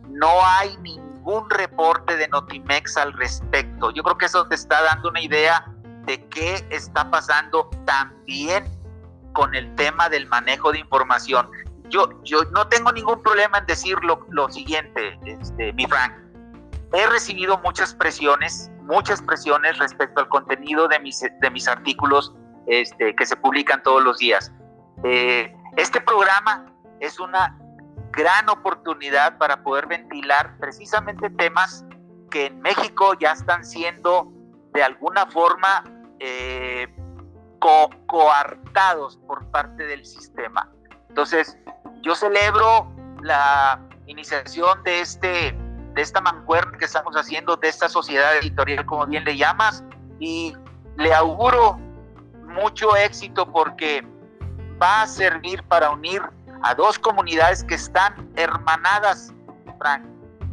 no 0.08 0.44
hay 0.46 0.76
ningún 0.78 1.50
reporte 1.50 2.16
de 2.16 2.28
Notimex 2.28 2.96
al 2.96 3.12
respecto. 3.12 3.90
Yo 3.90 4.02
creo 4.02 4.16
que 4.16 4.26
eso 4.26 4.46
te 4.48 4.54
está 4.54 4.82
dando 4.82 5.10
una 5.10 5.20
idea 5.20 5.66
de 6.04 6.24
qué 6.28 6.64
está 6.70 7.10
pasando 7.10 7.70
también 7.84 8.64
con 9.32 9.54
el 9.54 9.74
tema 9.76 10.08
del 10.08 10.26
manejo 10.26 10.72
de 10.72 10.78
información. 10.78 11.50
Yo, 11.88 12.08
yo 12.22 12.44
no 12.52 12.68
tengo 12.68 12.92
ningún 12.92 13.22
problema 13.22 13.58
en 13.58 13.66
decir 13.66 13.96
lo, 14.02 14.26
lo 14.30 14.50
siguiente, 14.50 15.18
este, 15.24 15.72
mi 15.74 15.86
Frank. 15.86 16.12
He 16.92 17.06
recibido 17.06 17.58
muchas 17.58 17.94
presiones 17.94 18.72
muchas 18.82 19.22
presiones 19.22 19.78
respecto 19.78 20.20
al 20.20 20.28
contenido 20.28 20.88
de 20.88 20.98
mis, 21.00 21.20
de 21.20 21.50
mis 21.50 21.68
artículos 21.68 22.34
este, 22.66 23.14
que 23.14 23.26
se 23.26 23.36
publican 23.36 23.82
todos 23.82 24.02
los 24.02 24.18
días. 24.18 24.52
Eh, 25.04 25.54
este 25.76 26.00
programa 26.00 26.66
es 27.00 27.18
una 27.18 27.58
gran 28.12 28.48
oportunidad 28.48 29.38
para 29.38 29.62
poder 29.62 29.86
ventilar 29.86 30.56
precisamente 30.58 31.30
temas 31.30 31.84
que 32.30 32.46
en 32.46 32.60
México 32.60 33.14
ya 33.18 33.32
están 33.32 33.64
siendo 33.64 34.31
de 34.72 34.82
alguna 34.82 35.26
forma 35.26 35.84
eh, 36.18 36.86
coartados 38.06 39.16
por 39.26 39.44
parte 39.50 39.84
del 39.86 40.04
sistema. 40.04 40.68
Entonces, 41.08 41.56
yo 42.02 42.14
celebro 42.14 42.90
la 43.22 43.80
iniciación 44.06 44.82
de 44.82 45.00
este 45.00 45.56
de 45.94 46.00
esta 46.00 46.20
mancuerna 46.22 46.78
que 46.78 46.86
estamos 46.86 47.14
haciendo, 47.14 47.56
de 47.56 47.68
esta 47.68 47.88
sociedad 47.88 48.36
editorial, 48.38 48.86
como 48.86 49.06
bien 49.06 49.24
le 49.24 49.36
llamas, 49.36 49.84
y 50.18 50.56
le 50.96 51.12
auguro 51.12 51.78
mucho 52.46 52.96
éxito 52.96 53.50
porque 53.50 54.02
va 54.80 55.02
a 55.02 55.06
servir 55.06 55.62
para 55.64 55.90
unir 55.90 56.22
a 56.62 56.74
dos 56.74 56.98
comunidades 56.98 57.64
que 57.64 57.74
están 57.74 58.30
hermanadas, 58.36 59.32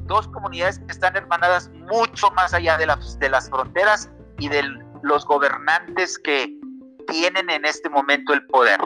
dos 0.10 0.28
comunidades 0.28 0.80
que 0.80 0.92
están 0.92 1.16
hermanadas 1.16 1.70
mucho 1.90 2.30
más 2.32 2.54
allá 2.54 2.78
de 2.78 2.88
las, 2.88 3.18
de 3.20 3.30
las 3.30 3.50
fronteras 3.50 4.12
y 4.40 4.50
de 4.50 4.64
los 5.04 5.26
gobernantes 5.26 6.20
que 6.20 6.54
tienen 7.08 7.50
en 7.50 7.64
este 7.64 7.90
momento 7.90 8.34
el 8.34 8.46
poder. 8.48 8.80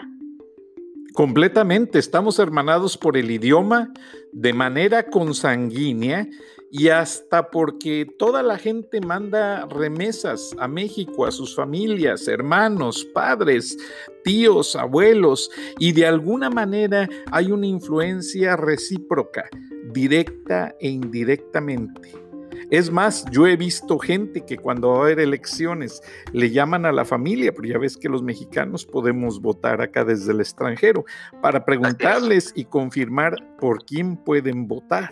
Completamente, 1.14 2.00
estamos 2.00 2.40
hermanados 2.40 2.98
por 2.98 3.18
el 3.18 3.32
idioma 3.32 3.92
de 4.32 4.54
manera 4.54 5.04
consanguínea 5.04 6.28
y 6.76 6.90
hasta 6.90 7.52
porque 7.52 8.08
toda 8.18 8.42
la 8.42 8.58
gente 8.58 9.00
manda 9.00 9.68
remesas 9.68 10.56
a 10.58 10.68
México, 10.68 11.28
a 11.28 11.32
sus 11.32 11.56
familias, 11.56 12.28
hermanos, 12.28 13.06
padres, 13.14 13.78
tíos, 14.24 14.76
abuelos, 14.76 15.52
y 15.78 15.92
de 15.92 16.08
alguna 16.08 16.50
manera 16.50 17.08
hay 17.32 17.52
una 17.52 17.68
influencia 17.68 18.56
recíproca, 18.56 19.48
directa 19.92 20.74
e 20.80 20.90
indirectamente. 20.90 22.12
Es 22.72 22.90
más, 22.92 23.24
yo 23.30 23.46
he 23.46 23.56
visto 23.56 24.00
gente 24.00 24.44
que 24.44 24.58
cuando 24.58 24.90
va 24.90 24.98
a 24.98 25.02
haber 25.04 25.20
elecciones 25.20 26.02
le 26.32 26.50
llaman 26.50 26.88
a 26.88 26.92
la 26.92 27.06
familia, 27.06 27.54
pero 27.54 27.68
ya 27.68 27.78
ves 27.78 27.98
que 27.98 28.10
los 28.10 28.24
mexicanos 28.24 28.84
podemos 28.84 29.40
votar 29.40 29.80
acá 29.80 30.04
desde 30.04 30.32
el 30.32 30.40
extranjero, 30.40 31.06
para 31.40 31.66
preguntarles 31.66 32.52
y 32.56 32.66
confirmar 32.66 33.36
por 33.60 33.86
quién 33.86 34.18
pueden 34.18 34.68
votar. 34.68 35.12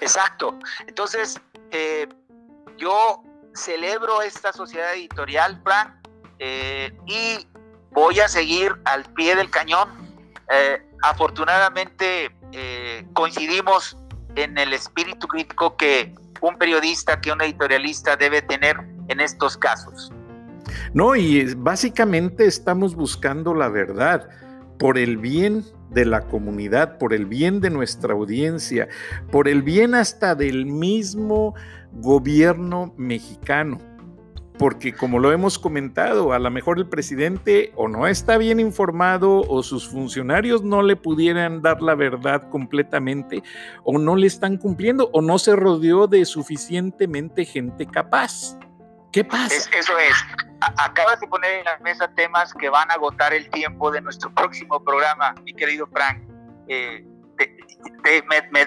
Exacto. 0.00 0.58
Entonces, 0.86 1.40
eh, 1.70 2.08
yo 2.78 3.22
celebro 3.54 4.22
esta 4.22 4.52
sociedad 4.52 4.94
editorial, 4.94 5.60
Frank, 5.62 5.90
eh, 6.38 6.92
y 7.06 7.46
voy 7.90 8.20
a 8.20 8.28
seguir 8.28 8.74
al 8.84 9.04
pie 9.14 9.36
del 9.36 9.50
cañón. 9.50 9.88
Eh, 10.50 10.82
afortunadamente 11.02 12.30
coincidimos 13.14 13.96
en 14.34 14.58
el 14.58 14.74
espíritu 14.74 15.26
crítico 15.26 15.74
que 15.78 16.14
un 16.42 16.58
periodista, 16.58 17.18
que 17.18 17.32
un 17.32 17.40
editorialista 17.40 18.14
debe 18.14 18.42
tener 18.42 18.76
en 19.08 19.20
estos 19.20 19.56
casos. 19.56 20.12
No, 20.92 21.16
y 21.16 21.54
básicamente 21.54 22.46
estamos 22.46 22.94
buscando 22.94 23.54
la 23.54 23.68
verdad 23.68 24.28
por 24.78 24.98
el 24.98 25.16
bien 25.16 25.64
de 25.92 26.04
la 26.04 26.22
comunidad, 26.22 26.98
por 26.98 27.12
el 27.14 27.26
bien 27.26 27.60
de 27.60 27.70
nuestra 27.70 28.14
audiencia, 28.14 28.88
por 29.30 29.48
el 29.48 29.62
bien 29.62 29.94
hasta 29.94 30.34
del 30.34 30.66
mismo 30.66 31.54
gobierno 31.92 32.94
mexicano. 32.96 33.78
Porque 34.58 34.92
como 34.92 35.18
lo 35.18 35.32
hemos 35.32 35.58
comentado, 35.58 36.32
a 36.32 36.38
lo 36.38 36.50
mejor 36.50 36.78
el 36.78 36.86
presidente 36.86 37.72
o 37.74 37.88
no 37.88 38.06
está 38.06 38.36
bien 38.36 38.60
informado 38.60 39.40
o 39.40 39.62
sus 39.62 39.88
funcionarios 39.88 40.62
no 40.62 40.82
le 40.82 40.94
pudieran 40.94 41.62
dar 41.62 41.82
la 41.82 41.94
verdad 41.94 42.48
completamente 42.48 43.42
o 43.82 43.98
no 43.98 44.14
le 44.14 44.26
están 44.26 44.58
cumpliendo 44.58 45.10
o 45.12 45.22
no 45.22 45.38
se 45.38 45.56
rodeó 45.56 46.06
de 46.06 46.24
suficientemente 46.24 47.44
gente 47.44 47.86
capaz. 47.86 48.58
¿Qué 49.10 49.24
pasa? 49.24 49.54
eso 49.76 49.92
es. 49.98 50.51
Acabas 50.76 51.20
de 51.20 51.26
poner 51.26 51.58
en 51.58 51.64
la 51.64 51.78
mesa 51.78 52.08
temas 52.14 52.54
que 52.54 52.68
van 52.68 52.90
a 52.90 52.94
agotar 52.94 53.32
el 53.34 53.48
tiempo 53.50 53.90
de 53.90 54.00
nuestro 54.00 54.30
próximo 54.34 54.82
programa, 54.82 55.34
mi 55.44 55.54
querido 55.54 55.86
Frank. 55.88 56.22
Eh, 56.68 57.04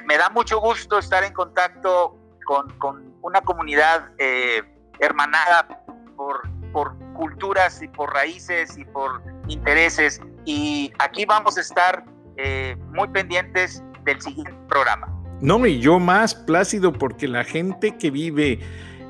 me, 0.05 0.17
da 0.17 0.29
mucho 0.29 0.60
gusto 0.60 0.99
estar 0.99 1.23
en 1.23 1.34
contacto 1.34 2.17
con, 2.45 3.15
una 3.21 3.41
comunidad 3.41 4.12
eh, 4.19 4.62
hermanada 4.99 5.67
por, 6.15 6.41
por 6.71 6.97
culturas 7.13 7.81
y 7.81 7.88
por 7.88 8.13
raíces 8.13 8.77
y 8.77 8.86
por 8.86 9.21
intereses. 9.47 10.21
Y 10.45 10.91
aquí 10.99 11.25
vamos 11.25 11.58
a 11.58 11.62
estar 11.62 12.05
eh, 12.38 12.75
muy 12.93 13.08
pendientes 13.08 13.81
del 14.03 14.21
siguiente 14.21 14.53
programa. 14.67 15.08
No, 15.41 15.65
y 15.65 15.79
yo 15.79 15.99
más 15.99 16.36
plácido 16.36 16.93
porque 16.93 17.27
la 17.27 17.43
gente 17.43 17.97
que 17.97 18.12
vive 18.12 18.60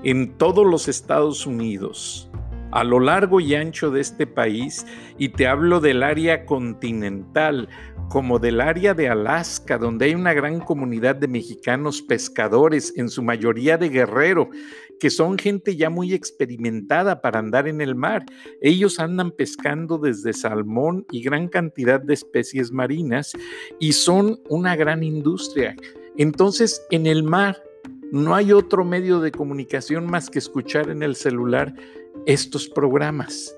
en 0.03 0.37
todos 0.37 0.65
los 0.65 0.87
Estados 0.87 1.45
Unidos, 1.45 2.29
a 2.75 2.83
lo 2.83 2.99
largo 2.99 3.39
y 3.39 3.55
ancho 3.55 3.89
de 3.89 4.01
este 4.01 4.27
país, 4.27 4.85
y 5.17 5.29
te 5.29 5.47
hablo 5.47 5.79
del 5.79 6.03
área 6.03 6.45
continental, 6.45 7.69
como 8.09 8.37
del 8.37 8.59
área 8.59 8.93
de 8.93 9.07
Alaska, 9.07 9.77
donde 9.77 10.05
hay 10.05 10.15
una 10.15 10.33
gran 10.33 10.59
comunidad 10.59 11.15
de 11.15 11.29
mexicanos 11.29 12.01
pescadores, 12.01 12.93
en 12.97 13.07
su 13.07 13.23
mayoría 13.23 13.77
de 13.77 13.87
guerrero, 13.87 14.49
que 14.99 15.09
son 15.09 15.37
gente 15.37 15.77
ya 15.77 15.89
muy 15.89 16.13
experimentada 16.13 17.21
para 17.21 17.39
andar 17.39 17.69
en 17.69 17.79
el 17.79 17.95
mar. 17.95 18.25
Ellos 18.61 18.99
andan 18.99 19.31
pescando 19.31 19.97
desde 19.97 20.33
salmón 20.33 21.05
y 21.11 21.23
gran 21.23 21.47
cantidad 21.47 22.01
de 22.01 22.13
especies 22.13 22.73
marinas 22.73 23.37
y 23.79 23.93
son 23.93 24.37
una 24.49 24.75
gran 24.75 25.01
industria. 25.01 25.77
Entonces, 26.17 26.85
en 26.91 27.07
el 27.07 27.23
mar 27.23 27.61
no 28.11 28.35
hay 28.35 28.51
otro 28.51 28.83
medio 28.85 29.19
de 29.19 29.31
comunicación 29.31 30.05
más 30.05 30.29
que 30.29 30.39
escuchar 30.39 30.89
en 30.89 31.03
el 31.03 31.15
celular 31.15 31.73
estos 32.25 32.67
programas. 32.67 33.55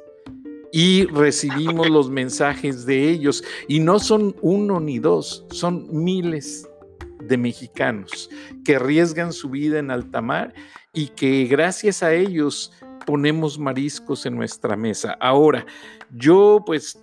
Y 0.71 1.05
recibimos 1.05 1.89
los 1.89 2.09
mensajes 2.09 2.85
de 2.85 3.09
ellos. 3.09 3.43
Y 3.67 3.79
no 3.79 3.99
son 3.99 4.35
uno 4.41 4.79
ni 4.79 4.99
dos, 4.99 5.45
son 5.49 5.87
miles 5.91 6.69
de 7.21 7.37
mexicanos 7.37 8.29
que 8.63 8.75
arriesgan 8.75 9.33
su 9.33 9.49
vida 9.49 9.79
en 9.79 9.91
alta 9.91 10.21
mar 10.21 10.53
y 10.93 11.07
que 11.09 11.45
gracias 11.45 12.03
a 12.03 12.13
ellos 12.13 12.71
ponemos 13.05 13.57
mariscos 13.57 14.25
en 14.25 14.35
nuestra 14.35 14.75
mesa. 14.75 15.17
Ahora, 15.19 15.65
yo 16.11 16.63
pues 16.65 17.01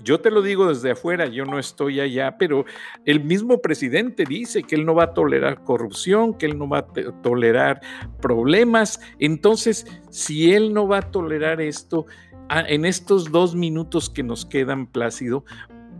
yo 0.00 0.20
te 0.20 0.30
lo 0.30 0.42
digo 0.42 0.68
desde 0.68 0.92
afuera, 0.92 1.26
yo 1.26 1.44
no 1.44 1.58
estoy 1.58 2.00
allá, 2.00 2.36
pero 2.38 2.64
el 3.04 3.22
mismo 3.22 3.60
presidente 3.60 4.24
dice 4.24 4.62
que 4.62 4.74
él 4.74 4.86
no 4.86 4.94
va 4.94 5.04
a 5.04 5.14
tolerar 5.14 5.62
corrupción, 5.64 6.34
que 6.34 6.46
él 6.46 6.58
no 6.58 6.68
va 6.68 6.78
a 6.78 6.86
tolerar 7.22 7.80
problemas. 8.20 9.00
Entonces, 9.18 9.86
si 10.10 10.52
él 10.52 10.72
no 10.72 10.88
va 10.88 10.98
a 10.98 11.10
tolerar 11.10 11.60
esto, 11.60 12.06
en 12.50 12.84
estos 12.84 13.30
dos 13.30 13.54
minutos 13.54 14.08
que 14.08 14.22
nos 14.22 14.46
quedan, 14.46 14.86
Plácido, 14.86 15.44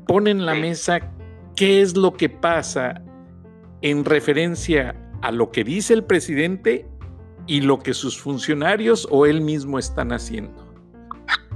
pon 0.06 0.26
en 0.26 0.46
la 0.46 0.54
mesa 0.54 1.00
qué 1.54 1.82
es 1.82 1.96
lo 1.96 2.14
que 2.14 2.28
pasa 2.28 3.02
en 3.82 4.04
referencia 4.04 4.96
a 5.22 5.30
lo 5.30 5.50
que 5.50 5.64
dice 5.64 5.94
el 5.94 6.04
presidente 6.04 6.86
y 7.46 7.60
lo 7.60 7.78
que 7.78 7.94
sus 7.94 8.20
funcionarios 8.20 9.06
o 9.10 9.26
él 9.26 9.40
mismo 9.40 9.78
están 9.78 10.12
haciendo. 10.12 10.62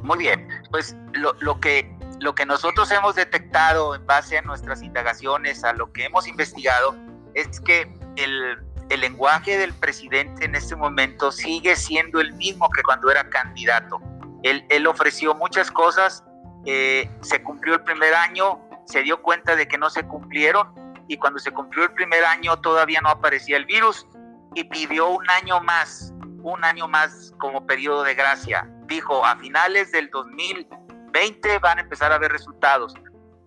Muy 0.03 0.19
bien, 0.19 0.47
pues 0.71 0.97
lo, 1.15 1.33
lo 1.41 1.59
que 1.61 1.96
lo 2.21 2.35
que 2.35 2.47
nosotros 2.47 2.91
hemos 2.91 3.15
detectado 3.15 3.95
en 3.95 4.07
base 4.07 4.39
a 4.39 4.43
nuestras 4.43 4.83
indagaciones, 4.83 5.65
a 5.65 5.73
lo 5.73 5.93
que 5.93 6.05
hemos 6.05 6.27
investigado, 6.27 6.97
es 7.35 7.61
que 7.61 7.93
el, 8.17 8.59
el 8.89 9.01
lenguaje 9.01 9.59
del 9.59 9.73
presidente 9.75 10.45
en 10.45 10.55
este 10.55 10.77
momento 10.77 11.33
sigue 11.33 11.77
siendo 11.77 12.21
el 12.21 12.33
mismo 12.35 12.69
que 12.71 12.83
cuando 12.83 13.11
era 13.11 13.29
candidato. 13.29 14.01
Él, 14.43 14.65
él 14.71 14.87
ofreció 14.87 15.35
muchas 15.35 15.71
cosas, 15.71 16.25
eh, 16.65 17.11
se 17.21 17.43
cumplió 17.43 17.75
el 17.75 17.83
primer 17.83 18.15
año, 18.15 18.61
se 18.87 19.03
dio 19.03 19.21
cuenta 19.23 19.57
de 19.57 19.67
que 19.69 19.77
no 19.77 19.91
se 19.91 20.05
cumplieron 20.05 20.75
y 21.09 21.17
cuando 21.19 21.39
se 21.39 21.51
cumplió 21.51 21.85
el 21.85 21.93
primer 21.93 22.25
año 22.25 22.61
todavía 22.61 23.01
no 23.01 23.11
aparecía 23.11 23.57
el 23.57 23.67
virus 23.67 24.07
y 24.55 24.65
pidió 24.65 25.09
un 25.09 25.29
año 25.31 25.61
más, 25.61 26.13
un 26.43 26.65
año 26.65 26.89
más 26.89 27.35
como 27.39 27.67
periodo 27.67 28.05
de 28.05 28.15
gracia. 28.15 28.69
Dijo, 28.87 29.25
a 29.25 29.37
finales 29.37 29.93
del 29.93 30.09
2000 30.11 30.69
20 31.17 31.59
van 31.61 31.79
a 31.79 31.81
empezar 31.81 32.13
a 32.13 32.19
ver 32.19 32.31
resultados, 32.31 32.93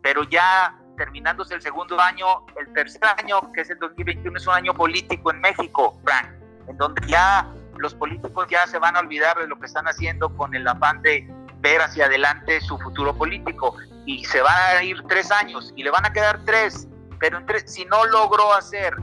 pero 0.02 0.24
ya 0.24 0.76
terminándose 0.98 1.54
el 1.54 1.62
segundo 1.62 2.02
año, 2.02 2.26
el 2.60 2.74
tercer 2.74 3.00
año, 3.20 3.52
que 3.54 3.62
es 3.62 3.70
el 3.70 3.78
2021, 3.78 4.36
es 4.36 4.48
un 4.48 4.54
año 4.56 4.74
político 4.74 5.30
en 5.30 5.40
México, 5.40 5.96
Frank, 6.04 6.32
en 6.68 6.78
donde 6.78 7.08
ya 7.08 7.48
los 7.78 7.94
políticos 7.94 8.48
ya 8.50 8.66
se 8.66 8.80
van 8.80 8.96
a 8.96 9.02
olvidar 9.02 9.38
de 9.38 9.48
lo 9.48 9.60
que 9.60 9.68
están 9.68 9.88
haciendo 9.88 10.36
con 10.36 10.56
el 10.56 10.68
afán 10.68 11.04
de 11.04 11.32
ver 11.60 11.80
hacia 11.80 12.06
adelante 12.06 12.60
su 12.62 12.76
futuro 12.80 13.16
político 13.16 13.76
y 14.08 14.26
se 14.26 14.42
van 14.42 14.78
a 14.78 14.84
ir 14.84 15.04
tres 15.08 15.32
años 15.32 15.72
y 15.76 15.84
le 15.84 15.92
van 15.92 16.08
a 16.08 16.12
quedar 16.12 16.44
tres, 16.46 16.88
pero 17.20 17.38
en 17.38 17.46
tres, 17.46 17.66
si 17.68 17.86
no 17.86 18.04
logró 18.06 18.52
hacer 18.52 18.96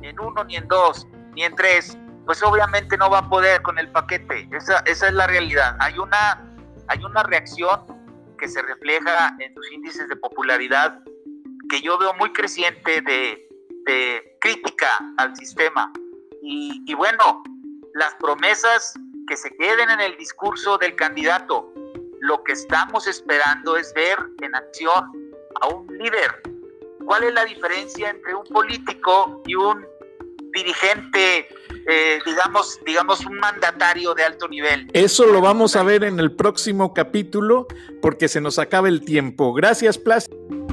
en 0.00 0.18
uno 0.18 0.42
ni 0.44 0.56
en 0.56 0.66
dos 0.68 1.06
ni 1.34 1.42
en 1.42 1.54
tres, 1.54 1.98
pues 2.24 2.42
obviamente 2.42 2.96
no 2.96 3.10
va 3.10 3.18
a 3.18 3.28
poder 3.28 3.60
con 3.60 3.78
el 3.78 3.90
paquete. 3.90 4.48
Esa, 4.52 4.78
esa 4.86 5.06
es 5.06 5.12
la 5.12 5.26
realidad. 5.26 5.76
Hay 5.80 5.98
una, 5.98 6.42
hay 6.88 7.04
una 7.04 7.22
reacción 7.22 7.95
que 8.36 8.48
se 8.48 8.62
refleja 8.62 9.36
en 9.38 9.54
sus 9.54 9.72
índices 9.72 10.08
de 10.08 10.16
popularidad, 10.16 11.02
que 11.68 11.80
yo 11.80 11.98
veo 11.98 12.14
muy 12.14 12.32
creciente 12.32 13.00
de, 13.02 13.42
crítica 14.40 14.88
al 15.16 15.34
sistema. 15.36 15.92
Y, 16.42 16.82
y 16.86 16.94
bueno, 16.94 17.42
las 17.94 18.14
promesas 18.16 18.94
que 19.28 19.36
se 19.36 19.50
queden 19.56 19.90
en 19.90 20.00
el 20.00 20.16
discurso 20.16 20.78
del 20.78 20.96
candidato, 20.96 21.72
lo 22.20 22.42
que 22.44 22.52
estamos 22.52 23.06
esperando 23.06 23.76
es 23.76 23.92
ver 23.94 24.18
en 24.42 24.54
acción 24.54 25.32
a 25.60 25.68
un 25.68 25.86
líder, 25.98 26.42
¿Cuál 27.06 27.22
es 27.22 27.34
la 27.34 27.44
diferencia 27.44 28.10
entre 28.10 28.34
un 28.34 28.44
político 28.44 29.40
y 29.46 29.54
un 29.54 29.86
dirigente, 30.52 31.46
eh, 31.88 32.18
digamos, 32.26 32.80
digamos, 32.84 33.24
un 33.24 33.38
mandatario 33.38 34.12
de 34.12 34.24
alto 34.24 34.48
nivel? 34.48 34.90
Eso 34.92 35.24
lo 35.26 35.40
vamos 35.40 35.76
a 35.76 35.84
ver 35.84 36.02
en 36.02 36.18
el 36.18 36.32
próximo 36.32 36.92
capítulo 36.92 37.68
porque 38.06 38.28
se 38.28 38.40
nos 38.40 38.60
acaba 38.60 38.86
el 38.86 39.00
tiempo. 39.00 39.52
Gracias, 39.52 39.98
Plácido. 39.98 40.65